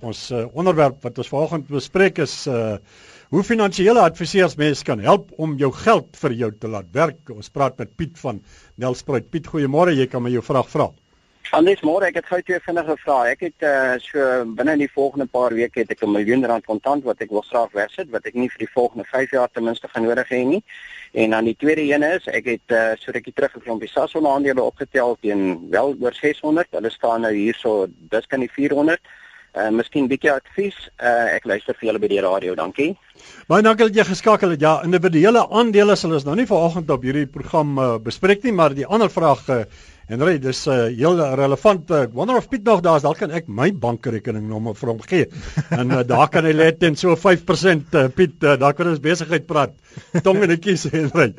Ons 0.00 0.30
uh, 0.30 0.46
onderwerp 0.52 1.02
wat 1.02 1.18
ons 1.18 1.28
vanoggend 1.28 1.68
bespreek 1.68 2.18
is 2.18 2.46
uh, 2.46 2.76
hoe 3.28 3.42
finansiële 3.42 4.00
adviseurs 4.00 4.56
mense 4.56 4.84
kan 4.84 5.00
help 5.00 5.30
om 5.36 5.56
jou 5.58 5.72
geld 5.72 6.16
vir 6.16 6.32
jou 6.32 6.52
te 6.58 6.68
laat 6.68 6.86
werk. 6.92 7.30
Ons 7.30 7.50
praat 7.50 7.78
met 7.78 7.96
Piet 7.96 8.18
van 8.18 8.42
Nelspruit. 8.76 9.30
Piet, 9.30 9.46
goeiemôre. 9.46 9.96
Jy 9.96 10.06
kan 10.06 10.22
my 10.22 10.30
jou 10.30 10.42
vraag 10.42 10.70
vra. 10.70 10.90
Anders 11.54 11.82
môre, 11.86 12.08
ek 12.08 12.16
het 12.18 12.26
gou 12.26 12.38
twee 12.42 12.58
vinnige 12.64 12.96
vrae. 12.98 13.32
Ek 13.36 13.44
het 13.46 13.64
uh, 13.66 13.94
so 14.02 14.44
binne 14.58 14.74
in 14.74 14.82
die 14.82 14.90
volgende 14.90 15.28
paar 15.30 15.54
weke 15.54 15.84
het 15.84 15.90
ek 15.94 16.02
'n 16.02 16.10
miljoen 16.10 16.44
rand 16.44 16.66
kontant 16.66 17.04
wat 17.04 17.20
ek 17.20 17.30
wil 17.30 17.44
graag 17.46 17.70
wegsit 17.72 18.10
wat 18.10 18.26
ek 18.26 18.34
nie 18.34 18.48
vir 18.48 18.66
die 18.66 18.72
volgende 18.74 19.04
5 19.04 19.30
jaar 19.30 19.48
ten 19.52 19.64
minste 19.64 19.88
gaan 19.88 20.02
nodig 20.02 20.28
hê 20.28 20.42
nie. 20.44 20.62
En 21.14 21.30
dan 21.30 21.44
die 21.44 21.56
tweede 21.56 21.82
een 21.82 22.02
is, 22.02 22.26
ek 22.26 22.44
het 22.44 22.74
uh, 22.74 22.96
so 22.98 23.12
rukkie 23.12 23.32
terug 23.32 23.52
geklim 23.52 23.78
by 23.78 23.86
Sasol 23.86 24.26
aandele 24.26 24.62
opgetel 24.62 25.16
teen 25.20 25.70
wel 25.70 25.94
oor 26.00 26.14
600. 26.14 26.66
Hulle 26.70 26.90
staan 26.90 27.20
nou 27.20 27.32
hierso 27.32 27.86
dis 28.10 28.26
kan 28.26 28.40
die 28.40 28.50
400. 28.50 29.00
uh 29.56 29.70
miskien 29.72 30.08
bietjie 30.08 30.32
advies. 30.32 30.76
Uh 31.00 31.32
ek 31.36 31.46
luister 31.48 31.76
vir 31.78 31.88
julle 31.88 32.00
by 32.02 32.08
die 32.12 32.20
radio. 32.20 32.54
Dankie. 32.54 32.90
Baie 33.48 33.64
dankie 33.64 33.88
dat 33.88 33.96
jy 33.96 34.04
geskakel 34.04 34.52
het. 34.52 34.60
Ja, 34.60 34.82
individuele 34.84 35.46
aandele 35.48 35.96
sal 35.96 36.12
ons 36.12 36.26
nou 36.28 36.36
nie 36.36 36.48
vanoggend 36.48 36.90
op 36.90 37.06
hierdie 37.06 37.26
program 37.26 37.78
uh, 37.78 37.94
bespreek 38.02 38.44
nie, 38.44 38.52
maar 38.52 38.76
die 38.76 38.86
ander 38.86 39.08
vraag 39.12 39.48
uh, 39.48 39.62
Henry, 40.06 40.38
dis 40.38 40.66
'n 40.66 40.70
uh, 40.70 40.82
heel 40.94 41.18
relevant. 41.34 41.90
Ek 41.90 42.12
wonder 42.14 42.36
of 42.38 42.48
Piet 42.48 42.62
nog 42.62 42.80
daar 42.80 42.96
is. 43.00 43.02
Dalk 43.02 43.18
kan 43.18 43.32
ek 43.34 43.48
my 43.48 43.72
bankrekeningnommer 43.74 44.76
vir 44.78 44.92
hom 44.92 45.00
gee. 45.02 45.26
En 45.74 45.90
uh, 45.90 46.02
daar 46.06 46.28
kan 46.30 46.46
hy 46.46 46.52
let 46.54 46.82
in 46.86 46.94
so 46.96 47.16
5% 47.16 47.96
uh, 47.98 48.06
Piet, 48.14 48.36
uh, 48.44 48.54
daar 48.56 48.74
kan 48.74 48.86
ons 48.92 49.02
besigheid 49.02 49.46
praat. 49.46 49.74
Tong 50.22 50.38
en 50.46 50.54
kies 50.62 50.86
Henry. 50.94 51.32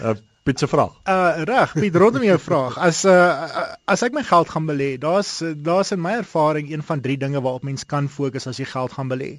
Uh, 0.00 0.14
Piet 0.44 0.58
se 0.58 0.66
vraag. 0.68 0.92
Uh 1.08 1.42
reg, 1.48 1.72
Piet, 1.72 1.94
rondom 1.96 2.22
jou 2.22 2.36
vraag. 2.38 2.74
As 2.76 2.98
uh 3.08 3.62
as 3.88 4.02
ek 4.04 4.12
my 4.12 4.20
geld 4.28 4.50
gaan 4.52 4.66
belê, 4.68 4.90
daar's 5.00 5.38
daar's 5.40 5.92
in 5.94 6.02
my 6.04 6.18
ervaring 6.18 6.68
een 6.68 6.82
van 6.84 7.00
drie 7.00 7.16
dinge 7.16 7.40
waarop 7.40 7.62
mens 7.64 7.86
kan 7.88 8.10
fokus 8.12 8.44
as 8.46 8.60
jy 8.60 8.66
geld 8.68 8.92
gaan 8.92 9.08
belê. 9.08 9.38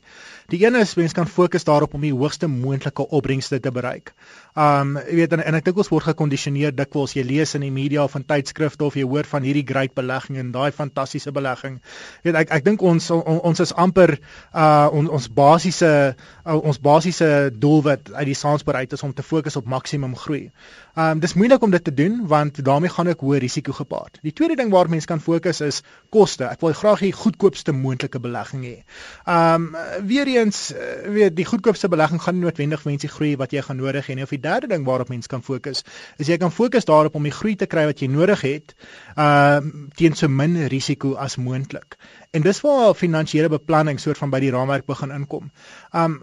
Die 0.50 0.64
een 0.66 0.76
is 0.80 0.96
mens 0.98 1.14
kan 1.14 1.30
fokus 1.30 1.64
daarop 1.70 1.94
om 1.94 2.02
die 2.02 2.14
hoogste 2.14 2.50
moontlike 2.50 3.06
opbrengste 3.10 3.60
te 3.60 3.72
bereik. 3.72 4.16
Um 4.56 4.96
jy 4.98 5.20
weet 5.20 5.36
en, 5.38 5.44
en 5.46 5.60
ek 5.60 5.68
dink 5.68 5.84
ons 5.84 5.92
word 5.94 6.08
gekondisioneer 6.08 6.74
dikwels 6.74 7.14
jy 7.14 7.22
lees 7.28 7.54
in 7.54 7.68
die 7.68 7.74
media 7.76 8.02
of 8.10 8.18
in 8.18 8.26
tydskrifte 8.26 8.90
of 8.90 8.98
jy 8.98 9.06
hoor 9.06 9.30
van 9.30 9.46
hierdie 9.46 9.66
great 9.66 9.94
belegging 9.94 10.42
en 10.42 10.50
daai 10.58 10.72
fantastiese 10.74 11.36
belegging. 11.38 11.78
Jy 12.24 12.32
weet 12.32 12.40
ek 12.42 12.56
ek 12.58 12.66
dink 12.66 12.82
ons 12.82 13.12
on, 13.14 13.44
ons 13.46 13.62
is 13.62 13.76
amper 13.78 14.16
uh 14.56 14.90
on, 14.90 15.06
ons 15.06 15.30
basiese 15.30 15.94
uh, 16.18 16.58
ons 16.58 16.82
basiese 16.82 17.30
doelwit 17.54 18.10
uit 18.10 18.28
die 18.34 18.38
saamspreid 18.42 18.98
is 18.98 19.06
om 19.06 19.14
te 19.14 19.22
fokus 19.22 19.62
op 19.62 19.70
maksimum 19.70 20.18
groei. 20.18 20.48
Um 20.96 21.20
dis 21.20 21.34
moeilik 21.36 21.62
om 21.62 21.72
dit 21.72 21.84
te 21.84 21.94
doen 21.94 22.22
want 22.28 22.64
daarmee 22.64 22.90
gaan 22.90 23.10
ek 23.12 23.20
hoë 23.20 23.42
risiko 23.44 23.74
gepaard. 23.76 24.20
Die 24.24 24.32
tweede 24.32 24.56
ding 24.56 24.70
waar 24.72 24.88
mense 24.90 25.08
kan 25.08 25.20
fokus 25.20 25.60
is 25.62 25.82
koste. 26.10 26.46
Ek 26.48 26.62
wil 26.64 26.72
graag 26.72 27.02
die 27.04 27.12
goedkoopste 27.12 27.74
moontlike 27.76 28.22
belegging 28.24 28.64
hê. 28.64 28.76
Um 29.28 29.66
weer 30.08 30.32
eens 30.32 30.70
eh, 30.72 31.10
weet 31.12 31.36
die 31.36 31.46
goedkoopste 31.46 31.90
belegging 31.92 32.22
gaan 32.24 32.40
noodwendig 32.40 32.86
mense 32.88 33.12
groei 33.12 33.34
wat 33.36 33.52
jy 33.52 33.66
gaan 33.68 33.82
nodig 33.84 34.08
hê 34.08 34.16
nie. 34.16 34.24
Of 34.24 34.32
die 34.32 34.40
derde 34.40 34.72
ding 34.72 34.88
waarop 34.88 35.12
mense 35.12 35.28
kan 35.28 35.44
fokus 35.44 35.84
is 36.18 36.32
jy 36.32 36.38
kan 36.40 36.56
fokus 36.56 36.88
daarop 36.88 37.20
om 37.20 37.28
die 37.28 37.36
groei 37.36 37.58
te 37.60 37.68
kry 37.68 37.84
wat 37.92 38.00
jy 38.00 38.08
nodig 38.08 38.46
het 38.48 38.76
um 39.20 39.90
teen 40.00 40.16
so 40.16 40.32
min 40.32 40.56
risiko 40.72 41.16
as 41.20 41.36
moontlik. 41.36 42.00
En 42.36 42.44
dis 42.44 42.62
waar 42.62 42.94
finansiële 43.00 43.50
beplanning 43.50 44.00
soort 44.00 44.20
van 44.20 44.32
by 44.34 44.42
die 44.44 44.52
raamwerk 44.52 44.86
begin 44.90 45.14
inkom. 45.16 45.52
Um 45.96 46.18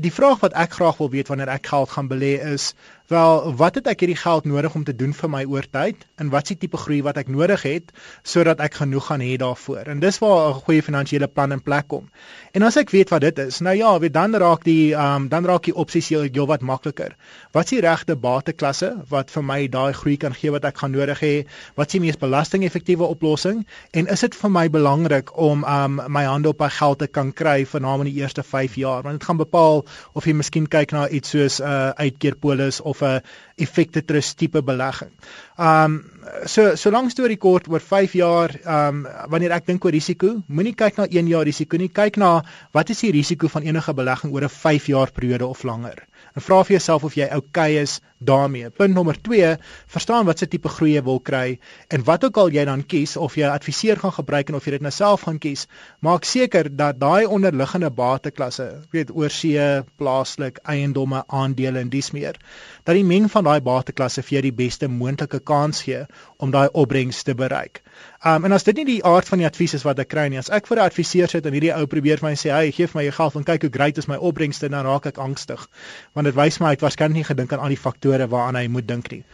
die 0.00 0.12
vraag 0.12 0.40
wat 0.42 0.56
ek 0.58 0.74
graag 0.78 0.98
wil 0.98 1.10
weet 1.12 1.28
wanneer 1.30 1.52
ek 1.54 1.68
geld 1.70 1.92
gaan 1.94 2.08
belê 2.10 2.32
is 2.54 2.72
Wel, 3.04 3.52
wat 3.60 3.74
het 3.76 3.88
ek 3.92 4.00
hierdie 4.00 4.16
geld 4.16 4.46
nodig 4.48 4.72
om 4.74 4.84
te 4.88 4.94
doen 4.96 5.10
vir 5.12 5.28
my 5.28 5.42
oortyd 5.44 6.06
en 6.16 6.30
wat 6.32 6.46
is 6.46 6.54
die 6.54 6.62
tipe 6.62 6.78
groei 6.80 7.02
wat 7.04 7.18
ek 7.20 7.28
nodig 7.28 7.60
het 7.68 7.90
sodat 8.24 8.62
ek 8.64 8.78
genoeg 8.80 9.10
gaan 9.10 9.20
hê 9.20 9.34
daarvoor? 9.36 9.90
En 9.92 10.00
dis 10.00 10.18
waar 10.22 10.54
'n 10.54 10.62
goeie 10.64 10.82
finansiële 10.82 11.28
plan 11.28 11.52
in 11.52 11.60
plek 11.62 11.88
kom. 11.88 12.08
En 12.52 12.62
as 12.62 12.78
ek 12.80 12.90
weet 12.90 13.10
wat 13.12 13.20
dit 13.20 13.38
is, 13.38 13.60
nou 13.60 13.76
ja, 13.76 13.98
weet 13.98 14.14
dan 14.14 14.34
raak 14.34 14.64
die 14.64 14.94
um, 14.94 15.28
dan 15.28 15.44
raak 15.44 15.64
die 15.68 15.74
opsies 15.74 16.08
heel, 16.08 16.22
heel 16.32 16.46
wat 16.46 16.62
makliker. 16.62 17.16
Wat 17.52 17.64
is 17.64 17.70
die 17.70 17.80
regte 17.80 18.16
bateklasse 18.16 18.96
wat 19.08 19.30
vir 19.30 19.44
my 19.44 19.68
daai 19.68 19.92
groei 19.92 20.16
kan 20.16 20.34
gee 20.34 20.50
wat 20.50 20.64
ek 20.64 20.78
gaan 20.78 20.92
nodig 20.92 21.20
hê? 21.20 21.46
Wat 21.74 21.86
is 21.86 21.92
die 21.92 22.00
mees 22.00 22.16
belastingeffektiewe 22.16 23.04
oplossing? 23.04 23.66
En 23.92 24.06
is 24.06 24.20
dit 24.20 24.34
vir 24.34 24.50
my 24.50 24.70
belangrik 24.70 25.36
om 25.44 25.64
um, 25.68 26.00
my 26.08 26.24
hande 26.24 26.48
op 26.48 26.62
my 26.62 26.68
geld 26.72 26.98
te 27.02 27.06
kan 27.06 27.32
kry 27.36 27.66
na 27.80 27.94
in 28.00 28.08
die 28.08 28.20
eerste 28.22 28.42
5 28.42 28.74
jaar? 28.80 29.02
Want 29.02 29.18
dit 29.18 29.26
gaan 29.28 29.40
bepaal 29.40 29.84
of 30.12 30.26
jy 30.26 30.34
miskien 30.34 30.68
kyk 30.68 30.92
na 30.96 31.08
iets 31.08 31.30
soos 31.34 31.60
'n 31.60 31.68
uh, 31.68 31.90
uitkeerpolis 32.00 32.80
of 32.80 33.02
'n 33.02 33.20
effekte 33.56 34.04
trust 34.04 34.38
tipe 34.38 34.62
belegging. 34.62 35.12
Um 35.58 36.02
so 36.44 36.74
solank 36.74 37.10
storie 37.10 37.36
kort 37.36 37.68
oor 37.68 37.80
5 37.80 38.12
jaar, 38.12 38.50
um 38.66 39.06
wanneer 39.28 39.52
ek 39.52 39.66
dink 39.66 39.84
oor 39.84 39.92
risiko, 39.92 40.42
moenie 40.46 40.74
kyk 40.74 40.96
na 40.96 41.06
1 41.06 41.28
jaar 41.28 41.44
risiko 41.44 41.76
nie, 41.76 41.88
kyk 41.88 42.16
na 42.16 42.42
wat 42.72 42.90
is 42.90 43.00
die 43.00 43.12
risiko 43.12 43.48
van 43.48 43.62
enige 43.62 43.94
belegging 43.94 44.32
oor 44.32 44.44
'n 44.44 44.48
5 44.48 44.86
jaar 44.86 45.12
periode 45.12 45.46
of 45.46 45.62
langer 45.62 46.06
en 46.34 46.42
vra 46.42 46.62
vir 46.66 46.76
jouself 46.76 47.04
of 47.06 47.14
jy 47.18 47.28
oukei 47.36 47.76
is 47.80 48.00
daarmee. 48.24 48.70
Punt 48.70 48.94
nommer 48.94 49.16
2, 49.22 49.56
verstaan 49.86 50.26
wat 50.26 50.40
se 50.40 50.48
tipe 50.50 50.68
groei 50.68 50.94
jy 50.94 51.02
wil 51.06 51.20
kry 51.20 51.58
en 51.92 52.04
wat 52.08 52.24
ook 52.24 52.38
al 52.40 52.52
jy 52.54 52.64
dan 52.68 52.82
kies 52.82 53.16
of 53.16 53.36
jy 53.36 53.46
'n 53.46 53.54
adviseur 53.54 54.00
gaan 54.00 54.16
gebruik 54.18 54.48
en 54.48 54.54
of 54.54 54.64
jy 54.64 54.70
dit 54.76 54.82
nou 54.82 54.92
self 54.92 55.26
gaan 55.28 55.38
kies, 55.38 55.66
maak 56.00 56.24
seker 56.24 56.76
dat 56.76 56.98
daai 56.98 57.26
onderliggende 57.26 57.90
bateklasse, 57.90 58.82
weet 58.92 59.10
oorsee, 59.10 59.84
plaaslik, 59.96 60.58
eiendomme, 60.64 61.24
aandele 61.28 61.78
en 61.78 61.88
dis 61.88 62.10
meer, 62.10 62.36
dat 62.84 62.94
die 62.94 63.04
meng 63.04 63.30
van 63.30 63.44
daai 63.44 63.60
bateklasse 63.60 64.22
vir 64.22 64.34
jou 64.38 64.42
die 64.42 64.58
beste 64.64 64.88
moontlike 64.88 65.40
kans 65.40 65.82
gee 65.82 66.06
om 66.38 66.50
daai 66.50 66.68
opbrengs 66.72 67.22
te 67.22 67.34
bereik. 67.34 67.82
Um 68.24 68.46
en 68.48 68.52
as 68.56 68.64
dit 68.64 68.78
nie 68.80 68.86
die 68.88 69.02
aard 69.04 69.28
van 69.28 69.42
die 69.42 69.46
advies 69.46 69.74
is 69.76 69.82
wat 69.84 69.98
ek 70.00 70.08
kry 70.08 70.22
nie, 70.32 70.38
as 70.40 70.48
ek 70.48 70.66
vir 70.70 70.78
'n 70.78 70.86
adviseur 70.88 71.28
sit 71.28 71.46
en 71.46 71.52
hierdie 71.52 71.74
ou 71.76 71.84
probeer 71.86 72.22
vir 72.22 72.30
my 72.30 72.34
sê, 72.34 72.50
"Hey, 72.56 72.70
gee 72.72 72.86
vir 72.86 72.98
my 72.98 73.04
jou 73.04 73.12
geld 73.12 73.36
en 73.36 73.44
kyk 73.44 73.62
hoe 73.62 73.70
great 73.70 73.98
is 73.98 74.08
my 74.08 74.16
opbrengste," 74.16 74.70
dan 74.70 74.86
raak 74.86 75.06
ek 75.06 75.18
angstig. 75.18 75.68
Want 76.14 76.24
dit 76.24 76.34
wys 76.34 76.58
my 76.60 76.66
hy 76.66 76.70
het 76.72 76.80
waarskynlik 76.80 77.14
nie 77.14 77.24
gedink 77.24 77.52
aan 77.52 77.60
al 77.60 77.68
die 77.68 77.76
faktore 77.76 78.26
waaraan 78.26 78.56
hy 78.56 78.66
moet 78.68 78.86
dink 78.86 79.10
nie. 79.10 79.24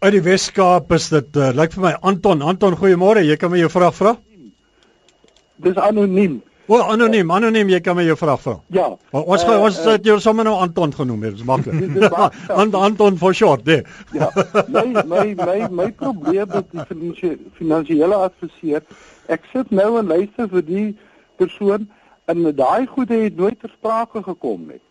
Uit 0.00 0.12
die 0.12 0.20
Weskaap 0.20 0.92
is 0.92 1.08
dit 1.08 1.36
uh, 1.36 1.52
lyk 1.52 1.72
vir 1.72 1.82
my 1.82 1.94
Anton, 2.02 2.42
Anton, 2.42 2.76
goeiemôre. 2.76 3.24
Jy 3.24 3.36
kan 3.36 3.50
my 3.50 3.58
jou 3.58 3.68
vraag 3.68 3.94
vra? 3.94 4.16
Dis 5.56 5.76
anoniem. 5.76 6.42
O, 6.68 6.74
oh, 6.76 6.90
anoniem, 6.92 7.30
anoniem, 7.32 7.70
jy 7.72 7.78
kan 7.80 7.96
my 7.96 8.02
jou 8.04 8.14
vraag 8.20 8.42
vra. 8.42 8.54
Ja. 8.76 8.90
Maar 9.14 9.30
ons 9.32 9.44
uh, 9.48 9.54
ons 9.64 9.76
het 9.86 10.02
uh, 10.02 10.10
jou 10.10 10.18
sommer 10.20 10.44
nou 10.44 10.52
Anton 10.60 10.90
genoem, 10.92 11.22
dit 11.24 11.38
is 11.40 11.46
maklik. 11.48 11.96
Ant 12.60 12.76
Anton 12.76 13.16
for 13.16 13.32
short, 13.32 13.64
nee. 13.64 13.80
ja. 14.12 14.28
My 14.68 14.84
my 15.08 15.24
my 15.38 15.56
my 15.72 15.86
probleem 15.96 16.52
met 16.52 16.68
die 16.74 16.84
finansie, 16.90 17.32
finansiële 17.56 18.20
adviseur, 18.28 18.84
ek 19.32 19.48
sit 19.54 19.72
nou 19.72 19.94
en 20.02 20.12
luister 20.12 20.52
vir 20.52 20.66
die 20.68 20.86
persoon 21.40 21.88
en 22.28 22.44
daai 22.60 22.84
goede 22.92 23.16
het 23.24 23.40
nooit 23.40 23.56
ter 23.64 23.72
sprake 23.72 24.20
gekom 24.28 24.68
nie. 24.68 24.82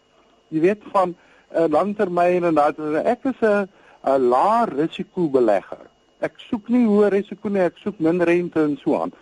Jy 0.50 0.65
weet 0.65 0.91
van 0.96 1.13
uh, 1.13 1.69
langtermyn 1.69 2.50
en 2.50 2.57
dat 2.57 2.81
ek 3.05 3.29
is 3.36 3.46
'n 3.46 3.67
'n 4.15 4.29
lae 4.34 4.65
risiko 4.74 5.29
belegger. 5.29 5.86
Ek 6.25 6.41
soek 6.50 6.74
nie 6.74 6.88
hoë 6.89 7.13
risiko 7.22 7.50
nie, 7.53 7.62
ek 7.62 7.77
soek 7.86 8.00
min 8.00 8.17
rente 8.25 8.63
en 8.65 8.79
so 8.81 8.98
aan. 8.98 9.13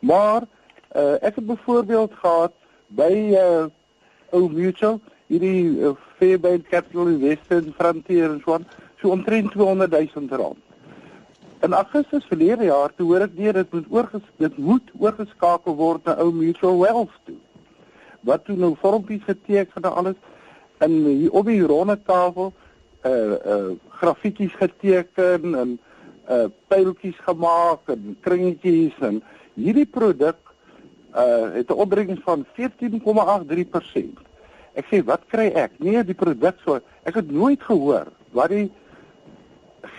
Maar 0.00 0.48
Uh, 0.96 1.20
ek 1.20 1.34
het 1.34 1.46
byvoorbeeld 1.46 2.14
gehad 2.14 2.52
by 2.96 3.12
uh 3.36 3.66
Old 4.32 4.52
Mutual, 4.52 5.00
hierdie 5.28 5.80
uh, 5.84 5.90
Fairbank 6.16 6.68
Capital 6.68 7.10
Investment 7.12 7.74
Frontier 7.76 8.30
en 8.30 8.40
so 8.44 8.54
aan, 8.56 8.64
so 9.00 9.12
omtrent 9.12 9.52
200 9.52 9.90
000 10.14 10.32
rand. 10.40 10.56
In 11.60 11.72
Augustus 11.72 12.24
verlede 12.24 12.70
jaar 12.70 12.94
toe 12.96 13.06
hoor 13.10 13.26
ek 13.26 13.36
weer 13.36 13.52
dit 13.52 13.72
moet 13.72 13.92
oorges 13.92 14.24
dit 14.40 14.56
moet 14.56 14.90
oorgeskakel 14.96 15.76
word 15.76 16.08
na 16.08 16.16
Old 16.24 16.40
Mutual 16.40 16.80
Wealth 16.80 17.20
toe. 17.28 17.36
Wat 18.24 18.44
toe 18.48 18.56
nou 18.56 18.72
vormpies 18.80 19.24
geteken 19.28 19.84
en 19.84 19.92
alles 19.92 20.18
en 20.80 20.96
hier 21.04 21.36
op 21.36 21.52
die 21.52 21.60
ronde 21.60 21.98
tafel 22.08 22.52
uh 23.04 23.36
uh 23.36 23.70
grafiekies 24.00 24.56
geteken 24.56 25.54
en 25.54 25.78
uh 26.32 26.46
pyltjies 26.72 27.20
gemaak 27.28 27.92
en 27.92 28.16
kringetjies 28.24 28.96
en 29.04 29.20
hierdie 29.54 29.86
produk 29.86 30.47
uh 31.14 31.54
het 31.54 31.70
'n 31.70 31.72
opbrengs 31.72 32.20
van 32.24 32.46
14,83%. 32.52 34.18
Ek 34.74 34.86
sê 34.90 35.04
wat 35.04 35.20
kry 35.26 35.48
ek? 35.54 35.72
Nee, 35.78 36.04
die 36.04 36.14
produk 36.14 36.56
so. 36.64 36.80
Ek 37.02 37.14
het 37.14 37.30
nooit 37.30 37.62
gehoor 37.62 38.06
wat 38.30 38.48
die 38.48 38.70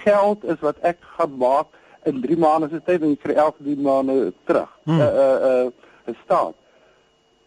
geld 0.04 0.44
is 0.44 0.60
wat 0.60 0.78
ek 0.80 0.98
gaan 1.18 1.38
maak 1.38 1.68
in 2.04 2.22
3 2.22 2.38
maande 2.38 2.70
se 2.70 2.82
tyd 2.84 3.02
en 3.02 3.12
ek 3.12 3.22
kry 3.22 3.34
elke 3.34 3.64
3 3.64 3.78
maande 3.78 4.34
terug. 4.44 4.72
Hmm. 4.84 5.00
Uh 5.00 5.06
uh 5.26 5.66
uh 6.08 6.16
staat. 6.24 6.56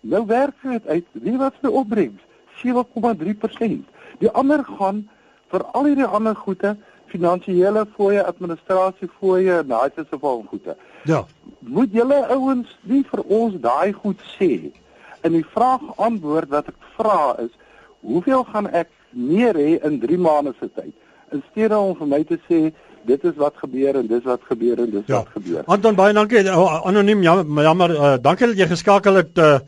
Nou 0.00 0.26
werk 0.26 0.54
dit 0.62 0.86
uit. 0.86 1.06
Wie 1.12 1.38
wat 1.38 1.54
se 1.62 1.70
opbrengs? 1.70 2.22
7,3%. 2.62 3.84
Die 4.18 4.30
ander 4.30 4.64
gaan 4.64 5.08
vir 5.52 5.64
al 5.64 5.84
hierdie 5.84 6.06
ander 6.06 6.36
goede 6.36 6.76
finansiële 7.12 7.86
fooie, 7.96 8.22
administrasie 8.24 9.08
fooie 9.18 9.58
en 9.60 9.68
daai 9.68 9.90
tipe 9.94 10.18
van 10.18 10.46
goede. 10.48 10.76
Ja. 11.08 11.24
Moet 11.58 11.92
julle 11.92 12.20
ouens 12.34 12.78
nie 12.82 13.02
vir 13.10 13.22
ons 13.26 13.58
daai 13.62 13.92
goed 13.92 14.20
sê. 14.38 14.70
En 15.22 15.34
die 15.36 15.46
vraag 15.54 15.82
antwoord 15.96 16.50
wat 16.50 16.70
ek 16.72 16.88
vra 16.96 17.36
is, 17.42 17.52
hoeveel 18.02 18.44
gaan 18.50 18.68
ek 18.70 18.90
meer 19.10 19.58
hê 19.58 19.76
in 19.86 20.00
3 20.02 20.18
maande 20.18 20.54
se 20.58 20.68
tyd? 20.74 20.94
In 21.32 21.42
steede 21.50 21.78
om 21.78 21.94
vir 21.98 22.10
my 22.10 22.22
te 22.28 22.38
sê 22.48 22.72
dit 23.06 23.24
is 23.26 23.38
wat 23.40 23.56
gebeur 23.58 23.98
en 23.98 24.06
dis 24.06 24.26
wat 24.26 24.42
gebeur 24.50 24.82
en 24.82 24.90
dis 24.90 25.06
ja. 25.06 25.22
wat 25.22 25.30
gebeur. 25.36 25.62
Anton 25.66 25.96
baie 25.98 26.14
dankie. 26.14 26.42
Anoniem 26.50 27.22
jammer 27.26 27.66
jammer 27.66 27.94
uh, 27.96 28.12
dankie 28.22 28.52
dat 28.52 28.60
jy 28.62 28.68
geskakel 28.74 29.18
het 29.22 29.40
uh, 29.42 29.58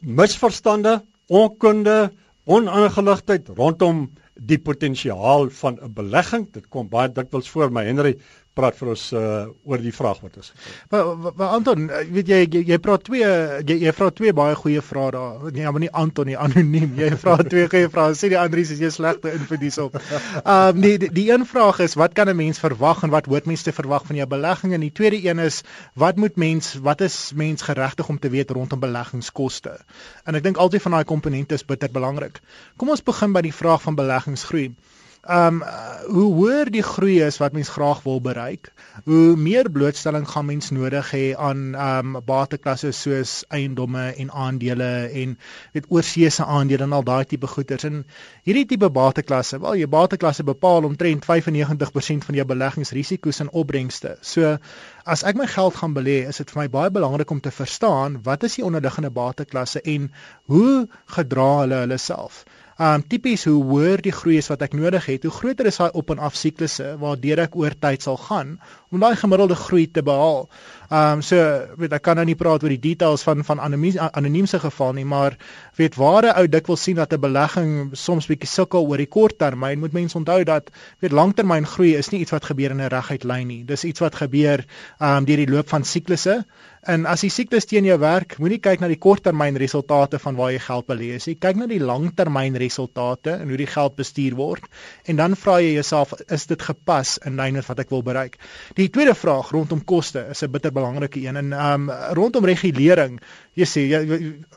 misverstande, 0.00 1.00
onkunde, 1.28 2.10
onaangeligtheid 2.46 3.50
rondom 3.58 4.06
die 4.36 4.58
potensiaal 4.60 5.48
van 5.60 5.78
'n 5.82 5.92
belegging. 5.92 6.48
Dit 6.52 6.68
kom 6.68 6.88
baie 6.88 7.12
dikwels 7.12 7.48
voor 7.50 7.72
my 7.72 7.84
Henry 7.84 8.16
praat 8.56 8.76
vir 8.78 8.90
ons 8.94 9.04
uh, 9.12 9.22
oor 9.68 9.82
die 9.82 9.92
vraag 9.94 10.22
wat 10.24 10.38
is. 10.40 10.52
Maar, 10.92 11.10
maar 11.36 11.54
Anton, 11.58 11.88
eh, 11.90 12.04
weet 12.12 12.30
jy 12.32 12.38
jy, 12.44 12.62
jy 12.70 12.78
praat 12.82 13.04
twee 13.06 13.26
jy, 13.26 13.76
jy 13.84 13.92
vra 13.96 14.08
twee 14.16 14.32
baie 14.36 14.56
goeie 14.58 14.82
vrae 14.84 15.12
daar. 15.14 15.44
Nee, 15.52 15.66
maar 15.68 15.82
nie 15.82 15.92
Anton 15.92 16.30
nie, 16.30 16.36
anoniem. 16.40 16.94
Jy 16.96 17.10
vra 17.20 17.36
twee 17.44 17.68
goeie 17.72 17.90
vrae. 17.92 18.16
Sê 18.16 18.30
die 18.32 18.40
Andries 18.40 18.72
is 18.74 18.80
jy 18.82 18.90
slegte 18.94 19.32
infodies 19.36 19.78
op. 19.82 19.98
Ehm 20.00 20.76
um, 20.76 20.80
nee, 20.80 21.00
die, 21.02 21.10
die 21.12 21.26
een 21.30 21.46
vraag 21.48 21.82
is 21.84 21.96
wat 22.00 22.16
kan 22.16 22.30
'n 22.32 22.36
mens 22.36 22.62
verwag 22.62 23.04
en 23.04 23.12
wat 23.14 23.28
hoort 23.30 23.46
mense 23.46 23.68
te 23.68 23.76
verwag 23.76 24.06
van 24.08 24.16
jou 24.16 24.28
belegging 24.28 24.74
en 24.74 24.84
die 24.84 24.92
tweede 24.92 25.20
een 25.28 25.38
is 25.38 25.62
wat 25.94 26.16
moet 26.16 26.36
mens 26.36 26.74
wat 26.80 27.00
is 27.00 27.32
mens 27.34 27.62
geregtig 27.62 28.08
om 28.08 28.18
te 28.18 28.30
weet 28.30 28.50
rondom 28.50 28.80
beleggingskoste? 28.80 29.76
En 30.24 30.34
ek 30.34 30.42
dink 30.42 30.56
altyd 30.56 30.82
van 30.82 30.92
daai 30.92 31.04
komponente 31.04 31.54
is 31.54 31.64
bitter 31.64 31.90
belangrik. 31.92 32.40
Kom 32.76 32.88
ons 32.88 33.02
begin 33.02 33.32
by 33.32 33.44
die 33.44 33.54
vraag 33.54 33.82
van 33.82 33.94
beleggingsgroei. 33.94 34.74
Um 35.28 35.62
hoe 36.06 36.26
hoër 36.34 36.68
die 36.70 36.84
groei 36.86 37.16
is 37.26 37.40
wat 37.42 37.52
mens 37.52 37.68
graag 37.74 38.04
wil 38.04 38.20
bereik, 38.22 38.68
hoe 39.04 39.34
meer 39.36 39.66
blootstelling 39.70 40.28
gaan 40.30 40.46
mens 40.46 40.70
nodig 40.70 41.08
hê 41.10 41.24
aan 41.34 41.74
um 41.74 42.12
bateklasse 42.24 42.92
soos 42.94 43.32
eiendomme 43.50 44.04
en 44.14 44.30
aandele 44.30 44.90
en 45.22 45.32
weet 45.74 45.88
oorseese 45.90 46.44
aandele 46.44 46.86
en 46.86 46.94
al 46.94 47.02
daai 47.08 47.24
tipe 47.26 47.50
goederes. 47.50 47.88
En 47.88 48.04
hierdie 48.46 48.66
tipe 48.70 48.90
bateklasse, 48.90 49.58
wel 49.60 49.80
jou 49.82 49.88
bateklasse 49.90 50.46
bepaal 50.46 50.86
omtrent 50.86 51.26
95% 51.26 52.28
van 52.28 52.38
jou 52.38 52.46
beleggingsrisiko's 52.46 53.42
en 53.42 53.50
opbrengste. 53.50 54.14
So 54.22 54.56
as 55.04 55.24
ek 55.26 55.34
my 55.34 55.48
geld 55.50 55.74
gaan 55.74 55.96
belê, 55.98 56.20
is 56.30 56.38
dit 56.38 56.54
vir 56.54 56.62
my 56.62 56.68
baie 56.70 56.94
belangrik 56.94 57.34
om 57.34 57.42
te 57.42 57.50
verstaan 57.50 58.20
wat 58.22 58.46
is 58.46 58.60
die 58.60 58.64
onderliggende 58.64 59.10
bateklasse 59.10 59.82
en 59.82 60.06
hoe 60.46 60.86
gedra 61.18 61.50
hulle 61.64 61.82
hulle 61.82 61.98
self 61.98 62.44
um 62.78 63.02
tipies 63.08 63.46
hoe 63.48 63.56
hoër 63.64 64.02
die 64.04 64.12
groei 64.12 64.36
is 64.36 64.50
wat 64.52 64.60
ek 64.66 64.74
nodig 64.76 65.06
het, 65.08 65.22
hoe 65.24 65.32
groter 65.32 65.68
is 65.70 65.78
daai 65.80 65.94
op 65.96 66.10
en 66.12 66.18
af 66.20 66.34
siklusse 66.36 66.96
waardeur 67.00 67.40
ek 67.46 67.56
oor 67.56 67.72
tyd 67.72 68.04
sal 68.04 68.18
gaan 68.20 68.58
om 68.92 69.00
daai 69.00 69.16
gemiddelde 69.16 69.56
groei 69.56 69.86
te 69.88 70.02
behaal. 70.04 70.44
Um 70.92 71.22
so 71.24 71.40
weet 71.80 71.96
ek 71.96 72.04
kan 72.04 72.20
nou 72.20 72.26
nie 72.28 72.36
praat 72.36 72.62
oor 72.62 72.74
die 72.74 72.82
details 72.82 73.24
van 73.26 73.44
van 73.48 73.60
anoniemse 73.64 74.60
geval 74.60 74.92
nie, 74.92 75.06
maar 75.08 75.38
weet 75.80 75.96
ware 75.96 76.34
ou 76.36 76.44
dikwels 76.48 76.84
sien 76.84 77.00
dat 77.00 77.12
'n 77.12 77.20
belegging 77.20 77.96
soms 77.96 78.28
bietjie 78.28 78.48
sukkel 78.48 78.84
oor 78.84 78.98
die 78.98 79.08
kort 79.08 79.38
termyn. 79.38 79.80
Moet 79.80 79.92
mense 79.92 80.18
onthou 80.18 80.44
dat 80.44 80.70
weet 81.00 81.12
langtermyn 81.12 81.66
groei 81.66 81.96
is 81.96 82.10
nie 82.10 82.20
iets 82.20 82.30
wat 82.30 82.44
gebeur 82.44 82.70
in 82.70 82.80
'n 82.80 82.92
reguit 82.92 83.24
lyn 83.24 83.46
nie. 83.48 83.64
Dis 83.64 83.84
iets 83.84 84.00
wat 84.00 84.14
gebeur 84.14 84.64
um 85.00 85.24
deur 85.24 85.36
die 85.36 85.50
loop 85.50 85.68
van 85.68 85.84
siklusse. 85.84 86.44
En 86.86 87.06
as 87.10 87.24
die 87.24 87.30
siklus 87.34 87.66
teen 87.66 87.86
jou 87.88 87.96
werk, 87.98 88.36
moenie 88.38 88.60
kyk 88.62 88.82
na 88.82 88.86
die 88.86 88.98
korttermyn 89.02 89.56
resultate 89.58 90.20
van 90.22 90.36
waar 90.38 90.52
jy 90.54 90.60
geld 90.62 90.86
belê 90.86 91.08
is 91.16 91.24
nie. 91.26 91.34
Kyk 91.42 91.58
na 91.58 91.66
die 91.66 91.80
langtermyn 91.82 92.54
resultate 92.62 93.32
en 93.40 93.50
hoe 93.50 93.58
die 93.58 93.66
geld 93.66 93.96
bestuur 93.98 94.36
word. 94.38 94.68
En 95.10 95.18
dan 95.18 95.34
vra 95.34 95.56
jy 95.58 95.72
jouself, 95.80 96.14
is 96.30 96.46
dit 96.46 96.62
gepas 96.62 97.16
in 97.26 97.40
lyn 97.40 97.58
met 97.58 97.66
wat 97.66 97.82
ek 97.82 97.90
wil 97.90 98.04
bereik? 98.06 98.38
Die 98.78 98.86
tweede 98.94 99.16
vraag 99.18 99.50
rondom 99.56 99.82
koste 99.82 100.28
is 100.30 100.42
'n 100.42 100.50
bitter 100.52 100.70
belangrike 100.70 101.18
een 101.20 101.36
en 101.36 101.52
ehm 101.52 101.90
um, 101.90 102.14
rondom 102.14 102.44
regulering. 102.44 103.18
Jy 103.56 103.64
sê 103.64 103.82
jy 103.88 103.98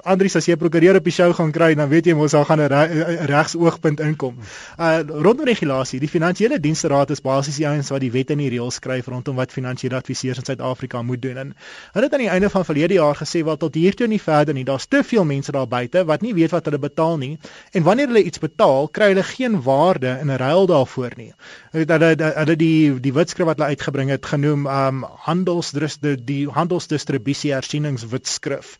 Andries 0.03 0.35
as 0.35 0.45
jy 0.45 0.55
prokureur 0.59 0.97
op 0.99 1.03
die 1.03 1.13
show 1.15 1.33
gaan 1.33 1.51
kry, 1.51 1.73
dan 1.73 1.89
weet 1.89 2.05
jy 2.05 2.13
mos 2.13 2.31
daar 2.31 2.45
gaan 2.45 2.59
'n 2.59 2.67
re, 2.67 3.25
regsoogpunt 3.25 3.99
inkom. 3.99 4.37
Uh 4.77 4.99
rondom 5.07 5.45
regulasie, 5.45 5.99
die 5.99 6.11
finansiële 6.11 6.59
dienste 6.59 6.87
raad 6.87 7.09
is 7.09 7.21
basies 7.21 7.57
die 7.57 7.67
ouens 7.67 7.89
wat 7.89 8.01
die 8.01 8.11
wette 8.11 8.33
en 8.33 8.39
die 8.39 8.49
reëls 8.49 8.75
skryf 8.75 9.07
rondom 9.07 9.35
wat 9.35 9.51
finansiële 9.51 9.95
adviseurs 9.95 10.37
in 10.37 10.45
Suid-Afrika 10.45 11.01
moet 11.01 11.21
doen. 11.21 11.37
En 11.37 11.55
hulle 11.93 12.05
het 12.05 12.18
aan 12.19 12.25
die 12.25 12.33
einde 12.33 12.49
van 12.49 12.65
verlede 12.65 12.93
jaar 12.93 13.15
gesê 13.15 13.41
wat 13.47 13.59
tot 13.59 13.75
hier 13.75 13.95
toe 13.95 14.07
nie 14.07 14.19
verder 14.21 14.53
nie. 14.53 14.65
Daar's 14.67 14.85
te 14.85 15.03
veel 15.03 15.23
mense 15.25 15.51
daar 15.55 15.67
buite 15.67 16.03
wat 16.05 16.21
nie 16.21 16.33
weet 16.35 16.51
wat 16.51 16.65
hulle 16.67 16.79
betaal 16.79 17.17
nie. 17.17 17.37
En 17.71 17.83
wanneer 17.83 18.11
hulle 18.11 18.23
iets 18.23 18.41
betaal, 18.43 18.89
kry 18.91 19.11
hulle 19.13 19.23
geen 19.23 19.61
waarde 19.63 20.17
in 20.21 20.29
ruil 20.29 20.67
daarvoor 20.67 21.15
nie. 21.15 21.31
Hulle 21.71 21.99
hulle 22.19 22.55
die 22.59 22.99
die 22.99 23.13
wetskrif 23.15 23.47
wat 23.47 23.61
hulle 23.61 23.71
uitgebring 23.71 24.11
het 24.11 24.25
genoem 24.25 24.67
um 24.67 25.05
handelsdrus 25.29 25.99
die, 26.03 26.17
die 26.19 26.43
handelsdistribusie 26.51 27.53
hersieningswetskrif. 27.55 28.75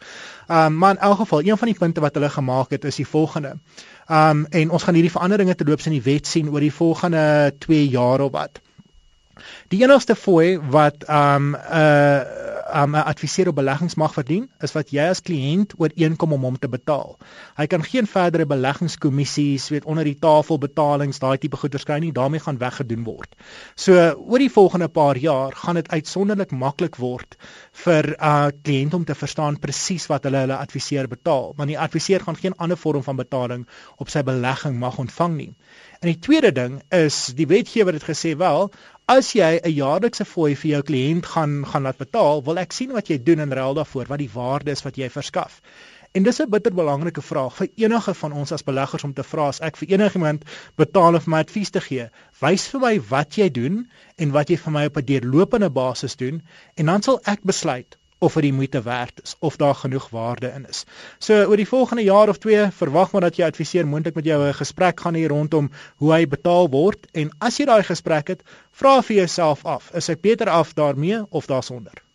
Um 0.49 0.75
maar 0.75 0.97
in 0.97 1.03
elk 1.09 1.23
geval, 1.23 1.45
een 1.45 1.57
van 1.57 1.71
die 1.71 1.79
punte 1.79 2.03
wat 2.03 2.19
hulle 2.19 2.29
gemaak 2.29 2.75
het 2.75 2.85
is 2.85 2.99
die 2.99 3.07
volgende. 3.07 3.55
Um 4.09 4.45
en 4.49 4.69
ons 4.69 4.83
gaan 4.83 4.99
hierdie 4.99 5.15
veranderinge 5.15 5.55
te 5.55 5.67
loops 5.67 5.87
in 5.87 5.95
die 5.95 6.03
wet 6.03 6.27
sien 6.27 6.51
oor 6.51 6.59
die 6.59 6.73
volgende 6.73 7.53
2 7.59 7.87
jaar 7.87 8.21
of 8.21 8.35
wat. 8.35 8.59
Die 9.71 9.83
enigste 9.83 10.15
fooi 10.15 10.59
wat 10.59 11.07
um 11.07 11.55
'n 11.55 11.55
uh, 11.55 12.48
um, 12.75 12.95
'n 12.95 13.03
adviseur 13.11 13.47
op 13.47 13.55
beleggings 13.55 13.95
mag 13.95 14.13
verdien 14.13 14.49
is 14.65 14.73
wat 14.73 14.91
jy 14.91 15.05
as 15.09 15.21
kliënt 15.21 15.73
ooreenkom 15.77 16.33
om 16.33 16.43
hom 16.47 16.57
te 16.57 16.69
betaal. 16.69 17.17
Hy 17.57 17.65
kan 17.67 17.83
geen 17.83 18.07
verdere 18.07 18.45
beleggingskommissies, 18.45 19.69
weet 19.69 19.85
onder 19.85 20.03
die 20.03 20.17
tafel 20.19 20.57
betalings, 20.57 21.19
daai 21.19 21.37
tipe 21.37 21.57
goeder 21.57 21.83
kry 21.83 21.99
nie, 21.99 22.11
daarmee 22.11 22.39
gaan 22.39 22.57
weggedoen 22.57 23.03
word. 23.03 23.35
So 23.75 23.93
oor 24.15 24.39
die 24.39 24.51
volgende 24.51 24.87
paar 24.87 25.17
jaar 25.17 25.55
gaan 25.55 25.75
dit 25.75 25.89
uitsonderlik 25.89 26.51
maklik 26.51 26.95
word 26.95 27.37
vir 27.71 28.15
'n 28.15 28.17
uh, 28.21 28.49
kliënt 28.63 28.93
om 28.93 29.05
te 29.05 29.15
verstaan 29.15 29.59
presies 29.59 30.07
wat 30.07 30.23
hulle 30.23 30.37
hulle 30.45 30.57
adviseur 30.57 31.07
betaal, 31.07 31.53
want 31.57 31.69
die 31.69 31.79
adviseur 31.79 32.19
gaan 32.19 32.35
geen 32.35 32.57
ander 32.57 32.77
vorm 32.77 33.03
van 33.03 33.15
betaling 33.15 33.67
op 33.97 34.09
sy 34.09 34.23
belegging 34.23 34.79
mag 34.79 34.97
ontvang 34.97 35.35
nie. 35.35 35.53
En 35.99 36.07
die 36.07 36.19
tweede 36.19 36.51
ding 36.51 36.81
is 36.95 37.33
die 37.35 37.47
wetgewer 37.47 37.93
het 37.93 38.07
gesê 38.07 38.35
wel 38.37 38.71
As 39.09 39.31
jy 39.33 39.47
'n 39.57 39.71
jaarlikse 39.73 40.25
fooi 40.31 40.51
vir 40.61 40.69
jou 40.71 40.79
kliënt 40.87 41.25
gaan 41.25 41.53
gaan 41.69 41.87
laat 41.87 41.97
betaal, 41.97 42.43
wil 42.49 42.59
ek 42.63 42.75
sien 42.77 42.91
wat 42.97 43.07
jy 43.09 43.15
doen 43.29 43.39
in 43.45 43.55
ruil 43.59 43.73
daarvoor, 43.79 44.05
wat 44.11 44.21
die 44.21 44.29
waarde 44.33 44.69
is 44.77 44.83
wat 44.85 44.99
jy 45.01 45.07
verskaf. 45.09 45.55
En 46.13 46.27
dis 46.27 46.39
'n 46.43 46.49
bitter 46.55 46.75
belangrike 46.79 47.23
vraag 47.29 47.55
vir 47.61 47.69
enige 47.85 48.13
van 48.19 48.35
ons 48.41 48.51
as 48.51 48.65
beleggers 48.67 49.07
om 49.07 49.13
te 49.13 49.25
vra 49.31 49.47
as 49.47 49.61
ek 49.71 49.81
vir 49.81 49.95
enigiemand 49.95 50.45
betaal 50.83 51.17
of 51.21 51.25
my 51.25 51.39
advies 51.39 51.73
te 51.73 51.81
gee. 51.87 52.05
Wys 52.43 52.67
vir 52.67 52.85
my 52.85 52.93
wat 53.09 53.41
jy 53.41 53.49
doen 53.49 53.81
en 54.17 54.37
wat 54.37 54.49
jy 54.53 54.57
vir 54.57 54.77
my 54.77 54.85
op 54.91 55.01
'n 55.01 55.05
deurlopende 55.05 55.69
basis 55.69 56.15
doen 56.15 56.43
en 56.75 56.85
dan 56.85 57.01
sal 57.01 57.19
ek 57.25 57.41
besluit 57.43 57.97
of 58.19 58.33
dit 58.33 58.43
die 58.43 58.53
moeite 58.53 58.81
werd 58.81 59.21
is 59.23 59.35
of 59.39 59.55
daar 59.55 59.75
genoeg 59.75 60.09
waarde 60.09 60.51
in 60.55 60.67
is. 60.69 60.83
So 61.19 61.45
oor 61.45 61.57
die 61.57 61.67
volgende 61.67 62.03
jaar 62.03 62.29
of 62.29 62.37
twee 62.37 62.67
verwag 62.81 63.11
maar 63.11 63.27
dat 63.27 63.39
jy 63.39 63.45
adviseer 63.47 63.87
moontlik 63.87 64.15
met 64.15 64.25
jou 64.25 64.41
'n 64.47 64.53
gesprek 64.53 64.99
gaan 64.99 65.13
hier 65.13 65.29
rondom 65.29 65.71
hoe 65.95 66.13
hy 66.13 66.27
betaal 66.27 66.69
word 66.69 67.07
en 67.13 67.31
as 67.39 67.57
jy 67.57 67.65
daai 67.65 67.83
gesprek 67.83 68.27
het, 68.27 68.43
vra 68.71 69.01
vir 69.01 69.15
jouself 69.15 69.65
af, 69.65 69.91
is 69.93 70.09
ek 70.09 70.21
beter 70.21 70.49
af 70.49 70.73
daarmee 70.73 71.23
of 71.29 71.45
daarsonder? 71.45 72.08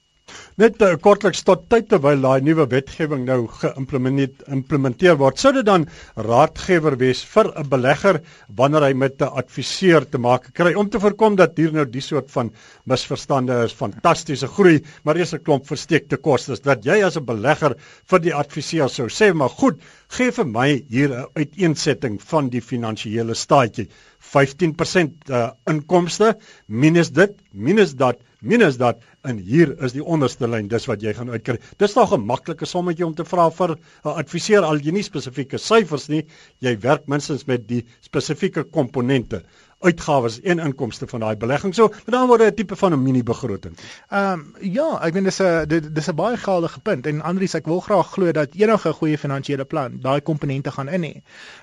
Net 0.61 0.81
uh, 0.83 0.95
kortliks 1.03 1.43
tot 1.43 1.65
tyd 1.73 1.89
terwyl 1.91 2.21
daai 2.23 2.45
nuwe 2.47 2.67
wetgewing 2.71 3.25
nou 3.27 3.47
geïmplementeer 3.61 5.17
word, 5.19 5.39
sou 5.39 5.53
dit 5.57 5.67
dan 5.67 5.87
raadgewer 6.17 6.97
wees 7.01 7.25
vir 7.35 7.51
'n 7.53 7.69
belegger 7.69 8.21
wanneer 8.49 8.89
hy 8.89 8.93
met 8.95 9.23
'n 9.23 9.33
adviseur 9.43 10.05
te 10.05 10.19
maak 10.19 10.53
kry. 10.55 10.75
Om 10.75 10.91
te 10.91 11.01
voorkom 11.01 11.37
dat 11.37 11.57
hier 11.57 11.73
nou 11.73 11.85
die 11.85 12.01
soort 12.01 12.31
van 12.31 12.53
misverstande 12.87 13.65
is, 13.65 13.73
fantastiese 13.73 14.47
groei, 14.47 14.83
maar 15.05 15.17
eers 15.17 15.35
'n 15.35 15.43
klomp 15.43 15.67
versteekte 15.67 16.17
kostes 16.17 16.61
dat 16.61 16.85
jy 16.85 17.03
as 17.05 17.17
'n 17.17 17.25
belegger 17.25 17.77
vir 18.11 18.19
die 18.21 18.35
adviseur 18.35 18.89
sou 18.89 19.09
sê, 19.09 19.33
maar 19.35 19.51
goed, 19.51 19.81
gee 20.15 20.31
vir 20.35 20.47
my 20.47 20.69
hier 20.91 21.11
'n 21.13 21.27
uiteensetting 21.35 22.21
van 22.23 22.49
die 22.51 22.63
finansiële 22.63 23.35
staatjie. 23.35 23.89
15% 24.35 25.31
uh, 25.31 25.51
inkomste 25.71 26.37
minus 26.67 27.11
dit, 27.11 27.35
minus 27.53 27.95
dat, 27.95 28.21
minus 28.41 28.77
dat 28.77 29.03
en 29.25 29.39
hier 29.39 29.75
is 29.85 29.93
die 29.97 30.05
onderste 30.05 30.49
lyn 30.49 30.69
dis 30.69 30.87
wat 30.87 31.03
jy 31.03 31.15
gaan 31.17 31.31
uitkry. 31.31 31.59
Dis 31.79 31.95
nog 31.95 32.15
'n 32.15 32.27
maklike 32.27 32.67
sommetjie 32.67 33.07
om 33.07 33.15
te 33.15 33.25
vra 33.25 33.51
vir 33.51 33.77
'n 33.77 34.17
adviseur 34.23 34.63
al 34.63 34.79
jy 34.79 34.93
nie 34.93 35.03
spesifieke 35.03 35.59
syfers 35.59 36.09
nie, 36.09 36.25
jy 36.61 36.77
werk 36.81 37.07
minstens 37.07 37.47
met 37.47 37.67
die 37.69 37.85
spesifieke 38.01 38.65
komponente 38.65 39.43
uitgawes 39.85 40.41
en 40.41 40.59
inkomste 40.59 41.07
van 41.07 41.21
daai 41.21 41.37
belegging. 41.37 41.75
So, 41.75 41.93
dan 42.05 42.27
word 42.29 42.41
dit 42.41 42.53
'n 42.53 42.57
tipe 42.57 42.77
van 42.77 42.93
'n 42.93 43.03
mini 43.03 43.23
begroting. 43.23 43.77
Ehm 44.11 44.33
um, 44.33 44.55
ja, 44.61 45.01
ek 45.03 45.15
meen 45.15 45.25
dis 45.25 45.41
'n 45.41 45.93
dis 45.93 46.09
'n 46.09 46.15
baie 46.15 46.37
geldige 46.37 46.81
punt 46.81 47.07
en 47.07 47.23
Andries, 47.23 47.55
ek 47.55 47.67
wil 47.67 47.81
graag 47.81 48.11
glo 48.13 48.33
dat 48.33 48.55
enige 48.55 48.93
goeie 48.93 49.19
finansiële 49.19 49.65
plan 49.65 49.99
daai 50.01 50.21
komponente 50.21 50.71
gaan 50.71 50.89
in 50.89 51.03
hê. 51.03 51.15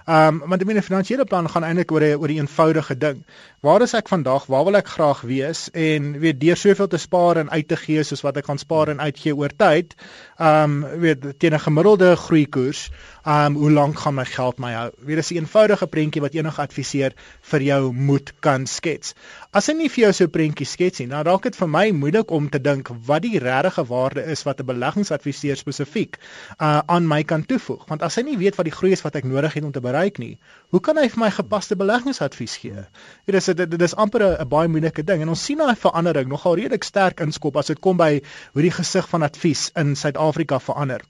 Ehm 0.05 0.41
um, 0.41 0.49
want 0.49 0.61
ek 0.61 0.67
meen 0.67 0.77
'n 0.77 0.89
finansiële 0.89 1.25
plan 1.25 1.49
gaan 1.49 1.63
eintlik 1.63 1.91
oor 1.91 2.01
'n 2.01 2.15
oor 2.15 2.29
'n 2.29 2.37
eenvoudige 2.37 2.97
ding. 2.97 3.25
Waar 3.61 3.81
is 3.81 3.93
ek 3.93 4.07
vandag? 4.07 4.45
Waar 4.45 4.63
wil 4.63 4.75
ek 4.75 4.87
graag 4.87 5.21
wees? 5.21 5.69
En 5.71 6.19
weet 6.19 6.39
deur 6.39 6.57
soveel 6.57 6.87
te 6.87 6.97
spaar 6.97 7.37
en 7.37 7.49
uit 7.49 7.67
te 7.67 7.75
gee 7.75 8.03
soos 8.03 8.21
wat 8.21 8.37
ek 8.37 8.45
gaan 8.45 8.57
spaar 8.57 8.87
en 8.87 8.99
uitgee 8.99 9.35
oor 9.35 9.51
tyd, 9.55 9.95
ehm 10.37 10.83
um, 10.83 10.99
weet 10.99 11.39
teen 11.39 11.53
'n 11.53 11.59
gemiddelde 11.59 12.15
groeikoers 12.15 12.89
um 13.25 13.55
hoe 13.55 13.71
lank 13.71 13.99
gaan 13.99 14.15
my 14.15 14.25
geld 14.25 14.59
my 14.59 14.71
hou? 14.73 14.89
Weet 15.05 15.21
dis 15.21 15.31
'n 15.31 15.35
eenvoudige 15.43 15.87
prentjie 15.87 16.21
wat 16.21 16.33
enige 16.33 16.61
adviseur 16.61 17.13
vir 17.41 17.61
jou 17.61 17.93
moet 17.93 18.33
kan 18.39 18.65
skets. 18.65 19.13
As 19.53 19.67
hy 19.67 19.73
nie 19.73 19.89
vir 19.89 20.03
jou 20.03 20.13
so 20.13 20.23
'n 20.25 20.29
prentjie 20.29 20.65
skets 20.65 20.99
nie, 20.99 21.07
dan 21.07 21.25
raak 21.25 21.43
dit 21.43 21.55
vir 21.55 21.67
my 21.67 21.91
moeilik 21.91 22.31
om 22.31 22.49
te 22.49 22.59
dink 22.59 22.89
wat 23.05 23.21
die 23.21 23.39
regte 23.39 23.83
waarde 23.85 24.23
is 24.25 24.43
wat 24.43 24.59
'n 24.59 24.65
beleggingsadviseur 24.65 25.55
spesifiek 25.55 26.17
uh 26.59 26.81
aan 26.87 27.07
my 27.07 27.23
kan 27.23 27.45
toevoeg. 27.45 27.85
Want 27.87 28.01
as 28.01 28.15
hy 28.15 28.21
nie 28.23 28.37
weet 28.37 28.55
wat 28.55 28.65
die 28.65 28.73
groei 28.73 28.91
is 28.91 29.01
wat 29.01 29.15
ek 29.15 29.23
nodig 29.23 29.53
het 29.53 29.63
om 29.63 29.71
te 29.71 29.81
bereik 29.81 30.17
nie, 30.17 30.39
hoe 30.69 30.79
kan 30.79 30.97
hy 30.97 31.07
vir 31.09 31.19
my 31.19 31.29
gepaste 31.29 31.75
beleggingsadvies 31.75 32.57
gee? 32.57 32.85
Dit 33.25 33.35
is 33.35 33.45
dit 33.45 33.81
is 33.81 33.95
amper 33.95 34.41
'n 34.41 34.49
baie 34.49 34.67
moeilike 34.67 35.03
ding 35.03 35.21
en 35.21 35.29
ons 35.29 35.45
sien 35.45 35.57
daai 35.57 35.75
verandering 35.75 36.27
nogal 36.27 36.55
redelik 36.55 36.83
sterk 36.83 37.19
inskop 37.19 37.57
as 37.57 37.67
dit 37.67 37.79
kom 37.79 37.97
by 37.97 38.21
hoe 38.53 38.61
die 38.61 38.71
gesig 38.71 39.07
van 39.09 39.23
advies 39.23 39.71
in 39.75 39.95
Suid-Afrika 39.95 40.59
verander. 40.59 41.01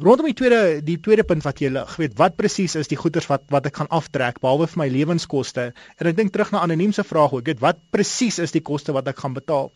Rondom 0.00 0.24
die 0.24 0.34
tweede 0.34 0.80
die 0.80 0.96
tweede 1.04 1.24
punt 1.28 1.44
wat 1.44 1.58
jy 1.60 1.68
lig, 1.68 1.90
weet 2.00 2.14
wat 2.16 2.36
presies 2.38 2.78
is 2.80 2.88
die 2.88 2.96
goederes 2.96 3.26
wat 3.28 3.42
wat 3.52 3.66
ek 3.68 3.76
gaan 3.76 3.90
aftrek 3.92 4.38
behalwe 4.40 4.68
vir 4.72 4.80
my 4.80 4.86
lewenskoste? 4.88 5.66
En 6.00 6.08
ek 6.08 6.16
dink 6.16 6.32
terug 6.32 6.52
na 6.54 6.62
anoniem 6.64 6.94
se 6.96 7.04
vraag 7.04 7.34
ook, 7.36 7.44
weet 7.50 7.60
wat 7.60 7.82
presies 7.92 8.38
is 8.40 8.56
die 8.56 8.62
koste 8.64 8.94
wat 8.96 9.10
ek 9.12 9.20
gaan 9.20 9.36
betaal? 9.36 9.68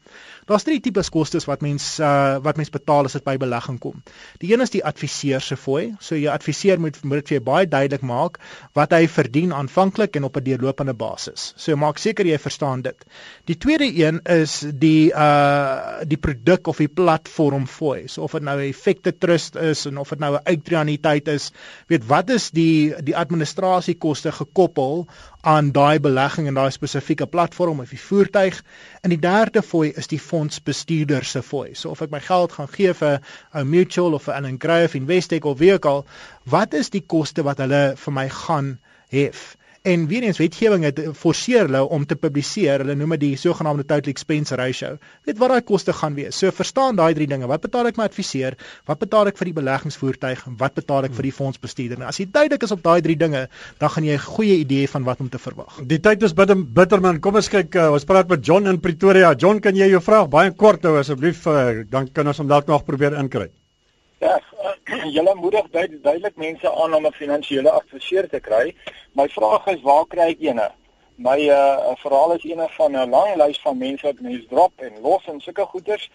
Daar's 0.46 0.62
drie 0.62 0.78
tipes 0.78 1.08
kostes 1.10 1.44
wat 1.50 1.62
mens 1.64 1.84
uh, 1.98 2.36
wat 2.42 2.58
mens 2.60 2.70
betaal 2.70 3.08
as 3.08 3.16
dit 3.16 3.24
by 3.26 3.34
belegging 3.42 3.80
kom. 3.82 4.02
Die 4.38 4.52
een 4.52 4.62
is 4.62 4.70
die 4.70 4.82
adviseur 4.86 5.42
se 5.42 5.56
fooi. 5.58 5.96
So 5.98 6.14
jy 6.14 6.30
adviseer 6.30 6.78
moet 6.78 7.00
moet 7.02 7.18
dit 7.18 7.32
vir 7.32 7.36
jou 7.38 7.44
baie 7.48 7.66
duidelik 7.66 8.04
maak 8.06 8.38
wat 8.78 8.94
hy 8.94 9.08
verdien 9.10 9.54
aanvanklik 9.56 10.14
en 10.16 10.28
op 10.28 10.38
'n 10.38 10.46
deurlopende 10.46 10.94
basis. 10.94 11.52
So 11.56 11.74
maak 11.76 11.98
seker 11.98 12.26
jy 12.30 12.38
verstaan 12.38 12.82
dit. 12.86 13.06
Die 13.50 13.58
tweede 13.58 13.90
een 13.90 14.20
is 14.22 14.60
die 14.60 15.10
uh 15.10 16.06
die 16.06 16.20
produk 16.28 16.68
of 16.68 16.78
die 16.78 16.88
platform 16.88 17.66
fooi. 17.66 18.06
So 18.06 18.22
of 18.22 18.32
dit 18.38 18.42
nou 18.42 18.56
'n 18.60 18.70
effekte 18.70 19.18
trust 19.18 19.56
is 19.56 19.86
en 19.86 19.98
of 19.98 20.08
dit 20.08 20.18
nou 20.18 20.34
'n 20.36 20.44
uitreaniteit 20.44 21.28
is, 21.28 21.50
weet 21.88 22.06
wat 22.06 22.30
is 22.30 22.50
die 22.50 22.94
die 23.02 23.16
administrasiekoste 23.16 24.32
gekoppel 24.32 25.08
aan 25.46 25.72
daai 25.72 26.00
belegging 26.00 26.46
en 26.46 26.54
daai 26.54 26.70
spesifieke 26.70 27.26
platform 27.26 27.80
of 27.80 27.90
die 27.90 28.00
voertuig. 28.00 28.62
En 29.02 29.10
die 29.10 29.18
derde 29.18 29.62
fooi 29.62 29.92
is 29.94 30.06
die 30.06 30.20
fondsbestuurder 30.36 31.24
se 31.24 31.42
fooi. 31.42 31.74
So 31.74 31.90
of 31.94 32.02
ek 32.04 32.12
my 32.12 32.20
geld 32.20 32.56
gaan 32.56 32.68
gee 32.72 32.92
vir 33.00 33.20
'n 33.54 33.70
mutual 33.72 34.16
of 34.18 34.26
vir 34.28 34.34
'n 34.40 34.58
Grove 34.64 34.98
Investec 34.98 35.44
of 35.44 35.58
wie 35.58 35.72
ook 35.72 35.86
al, 35.92 36.02
wat 36.44 36.74
is 36.74 36.90
die 36.90 37.04
koste 37.14 37.42
wat 37.42 37.62
hulle 37.64 37.84
vir 37.96 38.12
my 38.12 38.28
gaan 38.28 38.78
hef? 39.08 39.56
En 39.86 40.06
weer 40.10 40.24
eens 40.26 40.38
wetgewing 40.42 40.82
het 40.82 40.96
forceer 41.14 41.68
hulle 41.68 41.80
om 41.94 42.06
te 42.10 42.16
publiseer. 42.18 42.82
Hulle 42.82 42.96
noem 42.98 43.12
dit 43.14 43.20
die 43.22 43.36
sogenaamde 43.38 43.84
total 43.86 44.10
expense 44.10 44.56
ratio. 44.58 44.96
Weet 45.28 45.38
wat 45.38 45.52
daai 45.52 45.62
koste 45.68 45.92
gaan 45.94 46.16
wees. 46.18 46.38
So 46.40 46.50
verstaan 46.50 46.96
daai 46.98 47.14
drie 47.14 47.28
dinge. 47.30 47.46
Wat 47.46 47.62
betaal 47.62 47.92
ek 47.92 48.00
my 48.00 48.08
adviseur? 48.10 48.56
Wat 48.90 48.98
betaal 48.98 49.30
ek 49.30 49.38
vir 49.38 49.52
die 49.52 49.54
beleggingsvoertuig? 49.60 50.42
Wat 50.58 50.74
betaal 50.74 51.06
ek 51.06 51.14
vir 51.14 51.28
die 51.28 51.34
fondsbestuurder? 51.36 52.00
Nou 52.02 52.08
as 52.10 52.18
jy 52.18 52.26
duidelik 52.26 52.66
is 52.66 52.74
op 52.74 52.82
daai 52.82 52.98
drie 53.06 53.16
dinge, 53.20 53.44
dan 53.78 53.92
gaan 53.94 54.08
jy 54.08 54.16
'n 54.16 54.24
goeie 54.26 54.56
idee 54.64 54.88
van 54.88 55.06
wat 55.06 55.20
om 55.20 55.28
te 55.28 55.38
verwag. 55.38 55.78
Die 55.86 56.00
tyd 56.00 56.22
is 56.22 56.34
bitter 56.34 56.56
bitterman. 56.56 57.20
Kom 57.20 57.36
ons 57.36 57.48
kyk, 57.48 57.74
uh, 57.76 57.92
ons 57.92 58.04
praat 58.04 58.28
met 58.28 58.44
John 58.44 58.66
in 58.66 58.80
Pretoria. 58.80 59.34
John, 59.34 59.60
kan 59.60 59.76
jy 59.76 59.86
jou 59.90 60.00
vraag 60.00 60.28
baie 60.28 60.50
kort 60.50 60.82
hou 60.82 60.98
asseblief? 60.98 61.46
Uh, 61.46 61.84
dan 61.88 62.10
kan 62.12 62.26
ons 62.26 62.38
hom 62.38 62.48
dalk 62.48 62.66
nog 62.66 62.84
probeer 62.84 63.14
inkry. 63.14 63.50
Ja, 64.18 64.40
julle 65.16 65.34
moedig 65.34 65.66
duidelik 65.70 66.36
mense 66.36 66.70
aan 66.72 66.94
om 66.94 67.06
'n 67.06 67.12
finansiële 67.12 67.70
adviseur 67.70 68.28
te 68.28 68.40
kry. 68.40 68.74
My 69.12 69.28
vraag 69.28 69.66
is 69.66 69.82
waar 69.82 70.06
kry 70.06 70.30
ek 70.32 70.40
eene? 70.40 70.70
My 71.16 71.38
uh 71.48 71.92
verhaal 72.00 72.32
is 72.36 72.44
eene 72.44 72.68
van 72.78 72.96
'n 72.96 73.10
lang 73.10 73.36
lys 73.36 73.60
van 73.60 73.78
mense 73.78 74.06
wat 74.06 74.20
mense 74.20 74.46
drop 74.48 74.72
en 74.80 75.00
los 75.00 75.24
en 75.26 75.40
sulke 75.40 75.64
goeders 75.64 76.10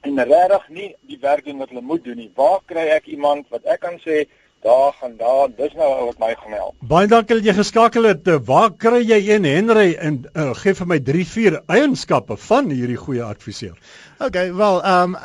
en 0.00 0.24
regtig 0.24 0.68
nie 0.68 0.96
die 1.00 1.18
werk 1.20 1.44
doen 1.44 1.58
wat 1.58 1.68
hulle 1.68 1.80
moet 1.80 2.04
doen 2.04 2.16
nie. 2.16 2.32
Waar 2.34 2.60
kry 2.64 2.88
ek 2.96 3.06
iemand 3.06 3.48
wat 3.48 3.64
ek 3.64 3.80
kan 3.80 4.00
sê 4.00 4.24
daar 4.62 4.92
gaan 5.00 5.16
daar 5.16 5.48
dis 5.56 5.74
nou 5.74 6.04
wat 6.04 6.18
my 6.18 6.34
gaan 6.34 6.52
help. 6.52 6.74
Baie 6.80 7.06
dankie 7.06 7.36
dat 7.36 7.44
jy 7.44 7.54
geskakel 7.54 8.08
het. 8.10 8.26
Waar 8.44 8.72
kry 8.76 9.02
jy 9.04 9.20
een 9.28 9.44
Henry 9.44 9.94
en 9.94 10.24
uh, 10.34 10.50
gee 10.54 10.74
vir 10.74 10.86
my 10.86 10.98
3 11.00 11.26
4 11.26 11.62
eienskappe 11.66 12.36
van 12.48 12.70
hierdie 12.70 12.98
goeie 12.98 13.22
adviseur? 13.22 13.76
Okay, 14.20 14.54
wel, 14.54 14.82
ehm 14.82 15.14
um, 15.14 15.16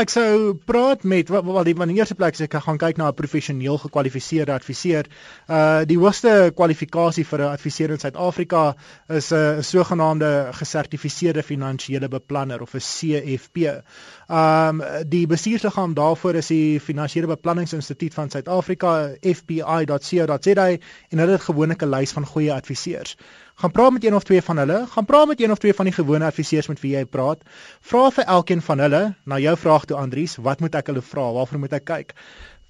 ek 0.00 0.08
sou 0.08 0.54
praat 0.64 1.02
met 1.04 1.28
wel, 1.28 1.64
die 1.66 1.74
van 1.76 1.90
die 1.90 1.98
eerste 1.98 2.14
plek 2.16 2.38
sê 2.38 2.46
ek 2.46 2.54
gaan 2.64 2.78
kyk 2.80 2.96
na 2.96 3.10
'n 3.10 3.18
professioneel 3.18 3.76
gekwalifiseerde 3.82 4.54
adviseur. 4.54 5.04
Uh 5.48 5.82
die 5.84 5.98
hoogste 6.00 6.52
kwalifikasie 6.56 7.26
vir 7.26 7.40
'n 7.40 7.50
adviseur 7.52 7.90
in 7.90 8.00
Suid-Afrika 8.00 8.62
is 9.08 9.28
'n 9.32 9.36
uh, 9.36 9.60
sogenaamde 9.60 10.30
gesertifiseerde 10.56 11.42
finansiële 11.42 12.08
beplanner 12.08 12.62
of 12.62 12.74
'n 12.74 12.80
CFP. 12.80 13.56
Ehm 13.66 14.80
um, 14.80 14.82
die 15.04 15.26
bestuursliggaam 15.26 15.94
daarvoor 15.94 16.34
is 16.34 16.46
die 16.46 16.80
Finansiële 16.80 17.26
Beplanningsinstituut 17.26 18.14
van 18.14 18.30
Suid-Afrika, 18.30 19.10
fpi.co.za 19.20 20.66
en 21.10 21.18
hulle 21.18 21.32
het 21.32 21.48
gewoonlik 21.50 21.82
'n 21.82 21.90
lys 21.90 22.12
van 22.12 22.26
goeie 22.26 22.52
adviseurs 22.52 23.16
gaan 23.60 23.70
praat 23.70 23.92
met 23.92 24.04
een 24.04 24.14
of 24.14 24.22
twee 24.24 24.42
van 24.42 24.56
hulle, 24.56 24.86
gaan 24.88 25.04
praat 25.04 25.26
met 25.26 25.40
een 25.40 25.50
of 25.50 25.58
twee 25.58 25.74
van 25.74 25.84
die 25.84 25.94
gewone 25.94 26.24
adviseurs 26.24 26.68
met 26.72 26.80
wie 26.80 26.94
jy 26.96 27.04
praat. 27.04 27.42
Vra 27.80 28.06
vir 28.10 28.24
elkeen 28.24 28.62
van 28.64 28.78
hulle, 28.78 29.02
na 29.24 29.38
jou 29.38 29.56
vraag 29.56 29.84
toe 29.84 29.98
Andries, 30.00 30.38
wat 30.40 30.60
moet 30.64 30.78
ek 30.80 30.88
hulle 30.92 31.02
vra? 31.04 31.26
Waarvoor 31.36 31.60
moet 31.66 31.76
ek 31.76 31.84
kyk? 31.84 32.14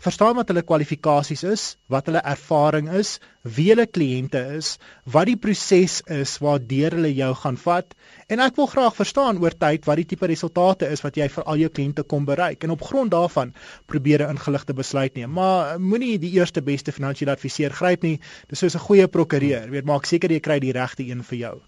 Verstaan 0.00 0.38
wat 0.38 0.48
hulle 0.48 0.62
kwalifikasies 0.64 1.42
is, 1.44 1.62
wat 1.92 2.06
hulle 2.08 2.22
ervaring 2.24 2.86
is, 2.96 3.18
wie 3.44 3.66
hulle 3.68 3.84
kliënte 3.84 4.40
is, 4.56 4.70
wat 5.04 5.28
die 5.28 5.36
proses 5.36 5.98
is 6.08 6.38
waardeur 6.40 6.94
hulle 6.96 7.10
jou 7.12 7.28
gaan 7.42 7.58
vat 7.60 7.92
en 8.32 8.40
ek 8.40 8.56
wil 8.56 8.68
graag 8.72 8.94
verstaan 8.96 9.40
oor 9.44 9.52
tyd 9.60 9.84
wat 9.88 10.00
die 10.00 10.06
tipe 10.08 10.28
resultate 10.30 10.88
is 10.88 11.04
wat 11.04 11.18
jy 11.20 11.26
vir 11.34 11.44
al 11.44 11.60
jou 11.60 11.68
kliënte 11.76 12.06
kom 12.08 12.24
bereik 12.28 12.64
en 12.64 12.72
op 12.72 12.84
grond 12.88 13.12
daarvan 13.12 13.52
probeer 13.92 14.24
'n 14.24 14.36
ingeligte 14.36 14.72
besluit 14.78 15.14
neem. 15.20 15.32
Maar 15.36 15.76
moenie 15.78 16.18
die 16.18 16.32
eerste 16.38 16.62
beste 16.62 16.92
finansiële 16.92 17.36
adviseur 17.36 17.70
gryp 17.70 18.02
nie. 18.02 18.20
Dis 18.48 18.58
soos 18.58 18.76
'n 18.76 18.86
goeie 18.86 19.08
prokureur, 19.08 19.68
weet 19.70 19.84
maak 19.84 20.06
seker 20.06 20.32
jy 20.32 20.40
kry 20.40 20.60
die 20.60 20.72
regte 20.72 21.04
een 21.04 21.22
vir 21.22 21.38
jou. 21.38 21.60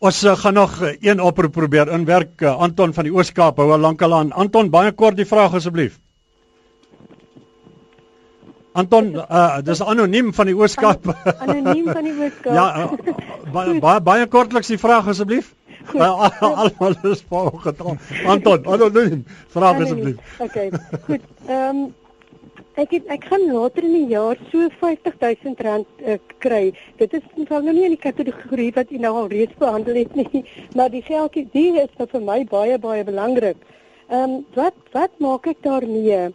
Ons 0.00 0.24
uh, 0.24 0.36
gaan 0.36 0.54
nog 0.54 0.82
uh, 0.82 0.94
een 1.00 1.20
oproep 1.20 1.52
probeer 1.52 1.88
inwerk 1.88 2.42
uh, 2.42 2.58
Anton 2.58 2.92
van 2.92 3.04
die 3.04 3.14
Ooskaap 3.14 3.56
hou 3.56 3.72
al 3.72 3.78
lankal 3.78 4.14
aan. 4.14 4.32
Anton, 4.32 4.70
baie 4.70 4.92
kort 4.92 5.16
die 5.16 5.24
vraag 5.24 5.54
asseblief. 5.54 6.00
Anton, 8.76 9.14
uh, 9.16 9.58
dis 9.64 9.80
anoniem 9.80 10.32
van 10.36 10.50
die 10.50 10.56
Ooskaap. 10.56 11.06
Anoniem 11.46 11.86
van 11.88 12.04
die 12.04 12.12
Ooskaap. 12.12 12.54
ja, 12.58 12.64
uh, 12.84 13.52
baie 13.54 13.78
baie 13.80 14.00
baie 14.04 14.26
kortliks 14.32 14.68
die 14.72 14.80
vraag 14.80 15.08
asseblief. 15.12 15.54
Almal 15.94 16.96
is 17.08 17.22
volgetrek. 17.30 18.02
Anton, 18.26 18.66
anoniem. 18.66 19.22
Vraag 19.54 19.80
asseblief. 19.86 20.34
Okay. 20.48 20.68
Goed. 21.06 21.24
Ehm 21.46 21.70
um, 21.70 21.86
ek 22.76 22.90
het, 22.92 23.06
ek 23.08 23.24
gaan 23.30 23.46
later 23.48 23.86
in 23.88 23.94
die 23.96 24.10
jaar 24.12 24.36
so 24.50 24.68
R50000 24.68 25.62
uh, 25.64 26.18
kry. 26.44 26.74
Dit 27.00 27.16
is 27.16 27.24
wel 27.48 27.64
nou 27.64 27.72
nie 27.72 27.86
in 27.88 27.96
die 27.96 28.02
kategorie 28.02 28.68
wat 28.76 28.92
u 28.92 29.00
nou 29.00 29.14
al 29.22 29.32
reeds 29.32 29.56
behandel 29.62 30.02
het 30.02 30.12
nie, 30.20 30.44
maar 30.76 30.92
die 30.92 31.04
geldjie 31.06 31.46
die 31.56 31.70
is 31.80 31.96
vir 31.96 32.28
my 32.28 32.42
baie 32.52 32.76
baie 32.78 33.08
belangrik. 33.08 33.56
Ehm 34.12 34.36
um, 34.36 34.40
wat 34.58 34.76
wat 34.92 35.16
maak 35.24 35.48
ek 35.48 35.64
daarmee? 35.64 36.26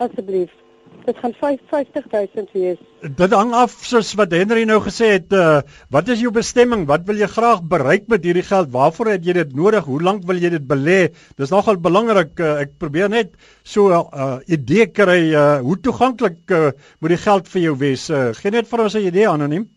Asseblief. 0.00 0.63
Dit 1.04 1.18
gaan 1.20 1.34
55000 1.36 2.52
wees. 2.56 2.78
Dit 3.16 3.32
hang 3.36 3.50
af 3.52 3.74
soos 3.84 4.14
wat 4.16 4.32
Henry 4.32 4.62
nou 4.64 4.78
gesê 4.80 5.10
het, 5.18 5.34
uh, 5.36 5.60
wat 5.92 6.08
is 6.08 6.22
jou 6.24 6.30
bestemming? 6.32 6.86
Wat 6.88 7.04
wil 7.04 7.20
jy 7.20 7.28
graag 7.28 7.60
bereik 7.68 8.08
met 8.08 8.24
hierdie 8.24 8.46
geld? 8.46 8.70
Waarvoor 8.72 9.10
het 9.12 9.26
jy 9.28 9.34
dit 9.36 9.52
nodig? 9.52 9.84
Hoe 9.84 10.00
lank 10.00 10.24
wil 10.24 10.40
jy 10.40 10.54
dit 10.54 10.64
belê? 10.64 10.98
Dis 11.36 11.52
nogal 11.52 11.76
belangrik. 11.84 12.32
Uh, 12.40 12.54
ek 12.64 12.78
probeer 12.80 13.12
net 13.12 13.36
so 13.62 13.92
'n 13.92 14.00
uh, 14.16 14.38
idee 14.48 14.86
kry 14.86 15.20
uh, 15.36 15.60
hoe 15.60 15.76
toeganklik 15.76 16.40
uh, 16.48 16.72
moet 17.00 17.12
die 17.12 17.20
geld 17.20 17.48
vir 17.52 17.62
jou 17.68 17.76
wees. 17.84 18.08
Uh, 18.08 18.32
Geen 18.40 18.56
net 18.56 18.68
vir 18.68 18.84
ons 18.88 18.96
'n 18.96 19.04
idee 19.04 19.28
anoniem. 19.28 19.68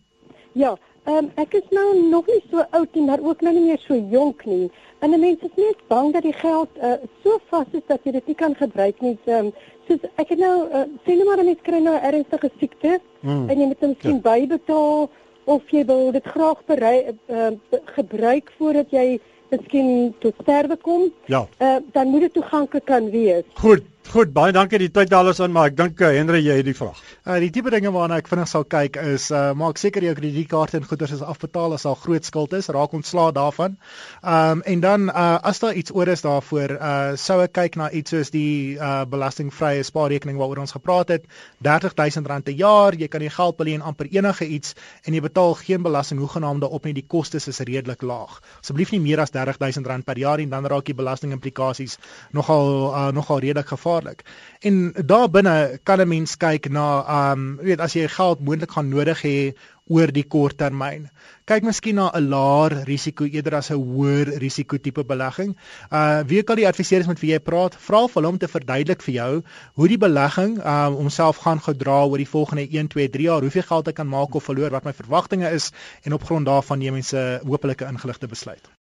Ja, 0.55 0.77
um, 1.11 1.29
ek 1.35 1.55
is 1.59 1.69
nou 1.75 1.87
nog 2.09 2.27
nie 2.27 2.41
so 2.51 2.65
oud 2.77 2.95
nie, 2.95 3.05
maar 3.07 3.23
ook 3.23 3.41
nou 3.41 3.53
nie 3.55 3.65
meer 3.69 3.81
so 3.83 3.95
jonk 3.95 4.45
nie. 4.45 4.67
En 4.99 5.13
mense 5.19 5.45
is 5.45 5.55
net 5.59 5.81
bang 5.87 6.11
dat 6.13 6.25
die 6.25 6.35
geld 6.35 6.69
uh, 6.81 6.97
so 7.23 7.39
vas 7.51 7.67
is 7.71 7.85
dat 7.87 8.03
jy 8.03 8.11
dit 8.17 8.27
nie 8.31 8.35
kan 8.35 8.55
gebruik 8.57 9.01
nie. 9.05 9.15
Um, 9.25 9.51
soos 9.87 10.03
ek 10.15 10.33
het 10.33 10.41
nou 10.41 10.55
uh, 10.67 10.83
sê 11.05 11.15
net 11.15 11.29
maar 11.29 11.43
net 11.43 11.63
kry 11.63 11.79
nou 11.79 11.95
'n 11.95 12.05
ernstige 12.11 12.51
siekte 12.59 12.99
mm. 13.21 13.49
en 13.49 13.59
jy 13.59 13.67
moet 13.67 13.81
miskien 13.81 14.19
ja. 14.19 14.25
bybetaal 14.29 15.09
of 15.47 15.69
jy 15.71 15.85
wil 15.87 16.11
dit 16.11 16.25
graag 16.27 16.63
berei, 16.67 17.15
uh, 17.31 17.51
gebruik 17.95 18.51
voordat 18.57 18.91
jy 18.91 19.19
miskien 19.49 20.15
tot 20.19 20.35
sterwe 20.41 20.75
kom. 20.75 21.07
Ja. 21.25 21.45
Uh, 21.59 21.77
dan 21.95 22.07
moet 22.07 22.27
dit 22.27 22.33
toeganklik 22.33 22.85
kan 22.85 23.09
wees. 23.09 23.47
Goed. 23.53 23.85
Goed, 24.07 24.29
baie 24.31 24.53
dankie 24.55 24.79
die 24.79 24.87
tyd 24.87 25.11
alles 25.11 25.41
aan 25.43 25.51
maar 25.51 25.67
ek 25.67 25.73
dink 25.75 25.99
uh, 25.99 26.13
Henry 26.15 26.39
jy 26.39 26.53
het 26.61 26.65
die 26.69 26.75
vraag. 26.77 26.99
Uh 27.27 27.41
die 27.43 27.49
tipe 27.51 27.67
dinge 27.73 27.91
waarna 27.91 28.21
ek 28.21 28.29
vinnig 28.31 28.47
sal 28.47 28.63
kyk 28.63 28.95
is 29.01 29.25
uh 29.35 29.49
maak 29.51 29.75
seker 29.81 30.05
jou 30.05 30.13
kredietkaarte 30.15 30.79
en 30.79 30.85
goederes 30.87 31.17
is 31.17 31.23
afbetaal 31.27 31.75
as 31.75 31.83
daar 31.83 31.97
groot 31.99 32.23
skuld 32.23 32.55
is, 32.55 32.69
raak 32.71 32.95
ontslae 32.95 33.33
daarvan. 33.35 33.75
Um 34.23 34.61
en 34.63 34.83
dan 34.85 35.09
uh 35.11 35.25
as 35.51 35.59
daar 35.59 35.75
iets 35.75 35.91
oor 35.91 36.07
is 36.13 36.23
daarvoor, 36.23 36.75
uh 36.77 37.17
sou 37.19 37.41
ek 37.43 37.51
kyk 37.57 37.75
na 37.81 37.89
iets 37.91 38.15
soos 38.15 38.31
die 38.31 38.77
uh 38.79 39.01
belastingvrye 39.11 39.83
spaarrekening 39.83 40.39
waaroor 40.39 40.63
ons 40.63 40.77
gepraat 40.77 41.11
het, 41.11 41.27
R30000 41.67 42.47
'n 42.53 42.57
jaar, 42.63 42.95
jy 42.95 43.11
kan 43.11 43.27
die 43.27 43.33
geld 43.39 43.59
beleen 43.59 43.83
amper 43.83 44.07
enige 44.07 44.47
iets 44.47 44.73
en 45.03 45.19
jy 45.19 45.21
betaal 45.27 45.53
geen 45.59 45.83
belasting 45.83 46.23
hoegenaamde 46.23 46.71
op 46.71 46.85
nie, 46.87 46.95
die 46.95 47.03
kostes 47.07 47.49
is 47.51 47.59
redelik 47.59 48.07
laag. 48.07 48.39
Asseblief 48.63 48.95
nie 48.95 49.03
meer 49.03 49.19
as 49.19 49.35
R30000 49.35 50.07
per 50.07 50.17
jaar 50.17 50.37
nie, 50.37 50.47
dan 50.47 50.65
raak 50.65 50.85
die 50.85 50.95
belastingimplikasies 50.95 51.99
nogal 52.31 52.95
uh 52.95 53.11
nogal 53.11 53.43
redelik 53.43 53.67
gevaarlik 53.67 53.96
gevaarlik. 53.97 54.23
En 54.61 54.93
daar 55.05 55.29
binne 55.29 55.79
kan 55.83 55.99
'n 55.99 56.07
mens 56.07 56.37
kyk 56.37 56.69
na 56.69 57.31
um 57.31 57.57
weet 57.57 57.79
as 57.79 57.93
jy 57.93 58.07
geld 58.07 58.39
moontlik 58.39 58.71
gaan 58.71 58.89
nodig 58.89 59.21
hê 59.21 59.53
oor 59.89 60.11
die 60.11 60.23
kort 60.23 60.57
termyn. 60.57 61.09
Kyk 61.45 61.63
miskien 61.63 61.95
na 61.95 62.11
'n 62.13 62.29
laer 62.29 62.83
risiko 62.83 63.23
eerder 63.23 63.55
as 63.55 63.71
'n 63.71 63.75
hoër 63.75 64.37
risiko 64.37 64.77
tipe 64.77 65.03
belegging. 65.03 65.55
Uh 65.91 66.23
wie 66.27 66.43
kan 66.43 66.55
die 66.55 66.67
adviseurs 66.67 67.07
met 67.07 67.19
wie 67.19 67.31
jy 67.31 67.39
praat, 67.39 67.75
vra 67.75 68.07
vir 68.07 68.23
hom 68.23 68.33
om 68.33 68.37
te 68.37 68.47
verduidelik 68.47 69.01
vir 69.01 69.13
jou 69.13 69.43
hoe 69.75 69.87
die 69.87 69.97
belegging 69.97 70.57
um 70.57 70.93
homself 70.93 71.37
gaan 71.37 71.59
gedra 71.59 72.05
oor 72.05 72.17
die 72.17 72.29
volgende 72.35 72.67
1, 72.69 72.87
2, 72.87 73.09
3 73.09 73.23
jaar, 73.23 73.41
hoeveel 73.41 73.63
geld 73.63 73.87
ek 73.87 73.95
kan 73.95 74.07
maak 74.07 74.35
of 74.35 74.43
verloor, 74.43 74.71
wat 74.71 74.83
my 74.83 74.93
verwagtinge 74.93 75.49
is 75.51 75.71
en 76.03 76.13
op 76.13 76.23
grond 76.23 76.45
daarvan 76.45 76.79
neem 76.79 76.93
mense 76.93 77.41
hopelike 77.45 77.85
ingeligte 77.85 78.27
besluit. 78.27 78.69